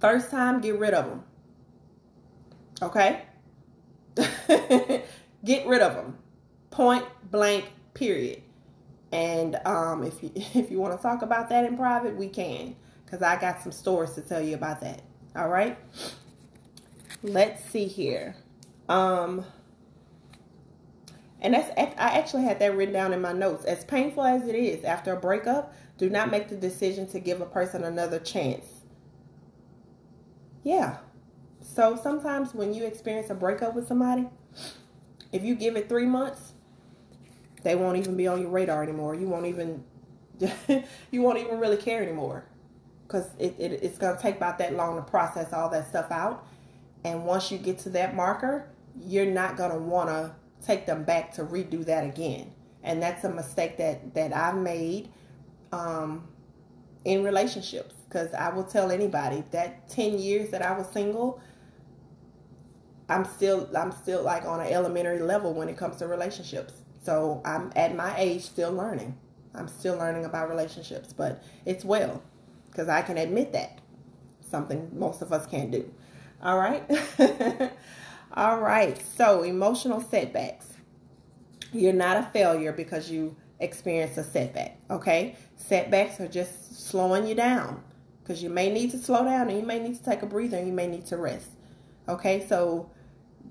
First 0.00 0.30
time 0.30 0.60
get 0.60 0.78
rid 0.78 0.92
of 0.92 1.06
them 1.06 1.24
okay? 2.82 3.22
Get 5.44 5.66
rid 5.66 5.82
of 5.82 5.94
them 5.94 6.18
point 6.70 7.04
blank 7.30 7.70
period 7.94 8.42
and 9.12 9.56
um, 9.64 10.02
if 10.02 10.22
you 10.22 10.30
if 10.34 10.70
you 10.70 10.80
want 10.80 10.96
to 10.96 11.02
talk 11.02 11.22
about 11.22 11.48
that 11.50 11.64
in 11.64 11.76
private, 11.76 12.16
we 12.16 12.28
can, 12.28 12.76
because 13.04 13.22
I 13.22 13.40
got 13.40 13.62
some 13.62 13.72
stories 13.72 14.12
to 14.12 14.20
tell 14.20 14.40
you 14.40 14.54
about 14.54 14.80
that. 14.80 15.02
All 15.36 15.48
right. 15.48 15.78
Let's 17.22 17.64
see 17.64 17.86
here. 17.86 18.36
Um, 18.88 19.44
and 21.40 21.54
that's 21.54 21.70
I 21.78 22.18
actually 22.18 22.44
had 22.44 22.58
that 22.60 22.76
written 22.76 22.94
down 22.94 23.12
in 23.12 23.20
my 23.20 23.32
notes. 23.32 23.64
As 23.64 23.84
painful 23.84 24.24
as 24.24 24.48
it 24.48 24.54
is 24.54 24.84
after 24.84 25.12
a 25.12 25.20
breakup, 25.20 25.74
do 25.98 26.08
not 26.08 26.30
make 26.30 26.48
the 26.48 26.56
decision 26.56 27.06
to 27.08 27.20
give 27.20 27.40
a 27.40 27.46
person 27.46 27.84
another 27.84 28.18
chance. 28.18 28.64
Yeah. 30.62 30.98
So 31.60 31.98
sometimes 32.02 32.54
when 32.54 32.74
you 32.74 32.84
experience 32.84 33.30
a 33.30 33.34
breakup 33.34 33.74
with 33.74 33.86
somebody, 33.86 34.26
if 35.32 35.44
you 35.44 35.54
give 35.54 35.76
it 35.76 35.88
three 35.88 36.06
months, 36.06 36.53
they 37.64 37.74
won't 37.74 37.96
even 37.96 38.16
be 38.16 38.28
on 38.28 38.40
your 38.40 38.50
radar 38.50 38.82
anymore. 38.82 39.14
You 39.14 39.26
won't 39.26 39.46
even 39.46 39.82
you 41.10 41.22
won't 41.22 41.38
even 41.38 41.58
really 41.58 41.76
care 41.76 42.02
anymore 42.02 42.44
because 43.06 43.26
it, 43.38 43.54
it, 43.58 43.80
it's 43.82 43.98
going 43.98 44.16
to 44.16 44.22
take 44.22 44.36
about 44.36 44.58
that 44.58 44.74
long 44.74 44.96
to 44.96 45.02
process 45.02 45.52
all 45.52 45.68
that 45.70 45.88
stuff 45.88 46.10
out. 46.10 46.46
And 47.04 47.24
once 47.24 47.50
you 47.50 47.58
get 47.58 47.78
to 47.80 47.90
that 47.90 48.14
marker, 48.14 48.66
you're 49.00 49.26
not 49.26 49.56
going 49.56 49.70
to 49.72 49.78
want 49.78 50.08
to 50.08 50.34
take 50.64 50.86
them 50.86 51.04
back 51.04 51.32
to 51.34 51.44
redo 51.44 51.84
that 51.84 52.04
again. 52.04 52.50
And 52.82 53.02
that's 53.02 53.24
a 53.24 53.30
mistake 53.30 53.76
that 53.78 54.14
that 54.14 54.34
I've 54.34 54.56
made 54.56 55.10
um, 55.72 56.28
in 57.04 57.24
relationships 57.24 57.94
because 58.08 58.32
I 58.34 58.50
will 58.50 58.64
tell 58.64 58.90
anybody 58.90 59.42
that 59.50 59.88
10 59.88 60.18
years 60.18 60.50
that 60.50 60.62
I 60.62 60.76
was 60.76 60.86
single, 60.88 61.40
I'm 63.08 63.24
still 63.24 63.68
I'm 63.76 63.92
still 63.92 64.22
like 64.22 64.44
on 64.44 64.60
an 64.60 64.68
elementary 64.68 65.20
level 65.20 65.54
when 65.54 65.68
it 65.68 65.76
comes 65.76 65.96
to 65.96 66.06
relationships. 66.06 66.74
So 67.04 67.42
I'm 67.44 67.70
at 67.76 67.94
my 67.94 68.14
age 68.18 68.42
still 68.42 68.72
learning. 68.72 69.16
I'm 69.54 69.68
still 69.68 69.96
learning 69.96 70.24
about 70.24 70.48
relationships, 70.48 71.12
but 71.12 71.42
it's 71.64 71.84
well 71.84 72.22
because 72.70 72.88
I 72.88 73.02
can 73.02 73.18
admit 73.18 73.52
that. 73.52 73.80
Something 74.40 74.90
most 74.92 75.22
of 75.22 75.32
us 75.32 75.46
can't 75.46 75.70
do. 75.70 75.92
All 76.42 76.58
right. 76.58 76.84
All 78.34 78.60
right. 78.60 79.00
So, 79.16 79.42
emotional 79.42 80.00
setbacks. 80.00 80.66
You're 81.72 81.92
not 81.92 82.16
a 82.16 82.22
failure 82.32 82.72
because 82.72 83.10
you 83.10 83.36
experience 83.60 84.16
a 84.18 84.24
setback. 84.24 84.78
Okay. 84.90 85.36
Setbacks 85.56 86.20
are 86.20 86.28
just 86.28 86.88
slowing 86.88 87.26
you 87.26 87.34
down 87.34 87.82
because 88.22 88.42
you 88.42 88.50
may 88.50 88.72
need 88.72 88.90
to 88.92 88.98
slow 88.98 89.24
down 89.24 89.48
and 89.48 89.58
you 89.58 89.66
may 89.66 89.78
need 89.78 89.96
to 89.96 90.04
take 90.04 90.22
a 90.22 90.26
breather 90.26 90.56
and 90.56 90.66
you 90.66 90.72
may 90.72 90.86
need 90.86 91.06
to 91.06 91.16
rest. 91.16 91.48
Okay. 92.08 92.46
So, 92.46 92.90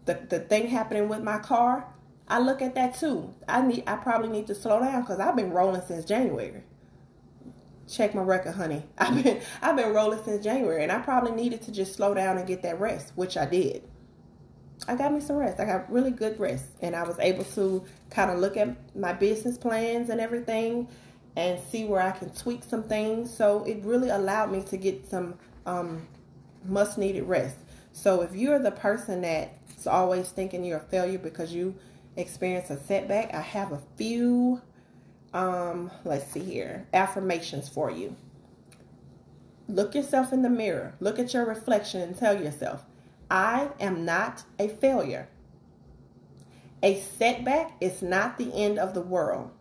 the, 0.06 0.20
the 0.30 0.40
thing 0.40 0.68
happening 0.68 1.08
with 1.08 1.24
my 1.24 1.40
car, 1.40 1.93
I 2.28 2.40
look 2.40 2.62
at 2.62 2.76
that 2.76 2.98
too. 3.00 3.34
I 3.48 3.62
need 3.62 3.84
I 3.88 3.96
probably 3.96 4.30
need 4.30 4.48
to 4.48 4.56
slow 4.56 4.80
down 4.80 5.02
because 5.02 5.20
I've 5.20 5.36
been 5.36 5.52
rolling 5.52 5.82
since 5.82 6.06
January. 6.06 6.64
Check 7.88 8.16
my 8.16 8.22
record, 8.22 8.56
honey. 8.56 8.84
I've 8.98 9.24
been 9.24 9.42
I've 9.62 9.76
been 9.76 9.94
rolling 9.94 10.24
since 10.24 10.44
January 10.44 10.84
and 10.84 10.92
I 10.92 11.00
probably 11.00 11.32
needed 11.32 11.62
to 11.64 11.72
just 11.72 11.96
slow 11.96 12.14
down 12.14 12.38
and 12.38 12.48
get 12.48 12.62
that 12.64 12.80
rest, 12.80 13.12
which 13.16 13.38
I 13.38 13.46
did. 13.46 13.84
I 14.88 14.96
got 14.96 15.14
me 15.14 15.22
some 15.22 15.38
rest. 15.38 15.60
I 15.60 15.66
got 15.66 15.92
really 15.92 16.12
good 16.12 16.40
rest 16.40 16.66
and 16.82 16.96
I 16.96 17.04
was 17.04 17.20
able 17.20 17.44
to 17.44 17.84
kind 18.10 18.32
of 18.32 18.40
look 18.40 18.58
at 18.58 18.96
my 18.96 19.14
business 19.14 19.58
plans 19.58 20.10
and 20.10 20.20
everything 20.20 20.88
and 21.36 21.60
see 21.70 21.86
where 21.86 22.02
I 22.02 22.12
can 22.12 22.30
tweak 22.32 22.64
some 22.64 22.84
things. 22.84 23.36
So 23.36 23.64
it 23.64 23.84
really 23.84 24.10
allowed 24.10 24.52
me 24.52 24.62
to 24.64 24.78
get 24.78 25.10
some 25.10 25.36
um, 25.66 26.08
must 26.66 26.98
needed 26.98 27.24
rest. 27.24 27.58
So 27.92 28.22
if 28.22 28.36
you're 28.36 28.60
the 28.60 28.72
person 28.72 29.22
that's 29.22 29.88
always 29.88 30.30
thinking 30.30 30.64
you're 30.64 30.80
a 30.80 30.90
failure 30.90 31.20
because 31.20 31.54
you 31.54 31.76
experience 32.18 32.70
a 32.70 32.80
setback, 32.80 33.34
I 33.34 33.42
have 33.42 33.72
a 33.72 33.82
few, 33.98 34.62
um, 35.34 35.92
let's 36.06 36.32
see 36.32 36.42
here, 36.42 36.88
affirmations 36.94 37.70
for 37.70 37.92
you. 37.92 38.16
look 39.68 39.96
yourself 39.96 40.34
in 40.34 40.42
the 40.42 40.50
mirror, 40.50 40.96
look 41.00 41.20
at 41.20 41.34
your 41.34 41.46
reflection, 41.46 42.02
and 42.02 42.18
tell 42.18 42.42
yourself, 42.42 42.84
I 43.30 43.70
am 43.80 44.06
not 44.06 44.44
a 44.60 44.68
failure. 44.68 45.30
A 46.84 47.00
setback 47.00 47.74
is 47.82 48.02
not 48.02 48.38
the 48.38 48.54
end 48.54 48.78
of 48.78 48.94
the 48.94 49.02
world. 49.02 49.52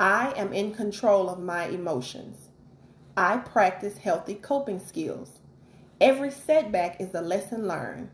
I 0.00 0.32
am 0.36 0.52
in 0.52 0.72
control 0.74 1.28
of 1.28 1.38
my 1.40 1.66
emotions. 1.66 2.48
I 3.16 3.38
practice 3.38 3.98
healthy 3.98 4.34
coping 4.34 4.80
skills. 4.80 5.40
Every 6.00 6.30
setback 6.30 7.00
is 7.00 7.14
a 7.14 7.20
lesson 7.20 7.68
learned. 7.68 8.10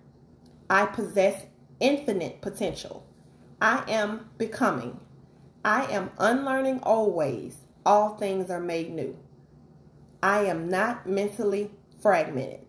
I 0.68 0.86
possess 0.86 1.46
infinite 1.80 2.42
potential. 2.42 3.07
I 3.61 3.82
am 3.88 4.30
becoming. 4.38 5.00
I 5.64 5.84
am 5.86 6.11
unlearning 6.18 6.80
old 6.84 7.14
ways. 7.14 7.56
All 7.84 8.16
things 8.16 8.50
are 8.50 8.61
made 8.61 8.92
new. 8.92 9.16
I 10.22 10.44
am 10.44 10.68
not 10.68 11.06
mentally 11.06 11.70
fragmented. 12.00 12.61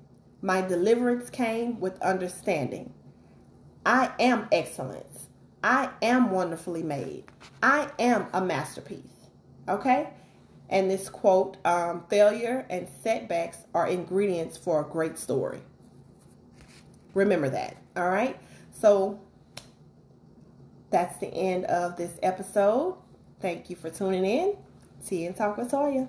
My 0.41 0.61
deliverance 0.61 1.29
came 1.29 1.79
with 1.79 2.01
understanding. 2.01 2.93
I 3.85 4.11
am 4.19 4.47
excellence. 4.51 5.27
I 5.63 5.89
am 6.01 6.31
wonderfully 6.31 6.83
made. 6.83 7.25
I 7.61 7.89
am 7.99 8.27
a 8.33 8.41
masterpiece. 8.41 9.29
Okay? 9.67 10.09
And 10.69 10.89
this 10.89 11.09
quote 11.09 11.57
um, 11.65 12.03
failure 12.09 12.65
and 12.69 12.87
setbacks 13.03 13.57
are 13.73 13.87
ingredients 13.87 14.57
for 14.57 14.81
a 14.81 14.83
great 14.83 15.17
story. 15.17 15.59
Remember 17.13 17.49
that. 17.49 17.77
All 17.95 18.09
right? 18.09 18.39
So 18.71 19.19
that's 20.89 21.17
the 21.17 21.27
end 21.27 21.65
of 21.65 21.97
this 21.97 22.13
episode. 22.23 22.95
Thank 23.41 23.69
you 23.69 23.75
for 23.75 23.89
tuning 23.89 24.25
in. 24.25 24.55
You 25.09 25.27
and 25.27 25.35
talk 25.35 25.57
with 25.57 25.71
Toya. 25.71 26.07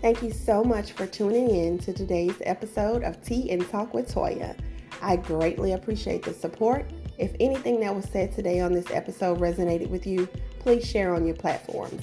Thank 0.00 0.22
you 0.22 0.32
so 0.32 0.64
much 0.64 0.92
for 0.92 1.06
tuning 1.06 1.50
in 1.50 1.78
to 1.78 1.92
today's 1.92 2.36
episode 2.42 3.04
of 3.04 3.22
Tea 3.22 3.50
and 3.50 3.68
Talk 3.68 3.92
with 3.94 4.12
Toya. 4.12 4.56
I 5.00 5.14
greatly 5.16 5.72
appreciate 5.72 6.22
the 6.22 6.32
support. 6.32 6.90
If 7.18 7.34
anything 7.38 7.80
that 7.80 7.94
was 7.94 8.06
said 8.06 8.32
today 8.32 8.60
on 8.60 8.72
this 8.72 8.90
episode 8.90 9.38
resonated 9.38 9.90
with 9.90 10.06
you, 10.06 10.26
please 10.58 10.88
share 10.88 11.14
on 11.14 11.26
your 11.26 11.36
platforms. 11.36 12.02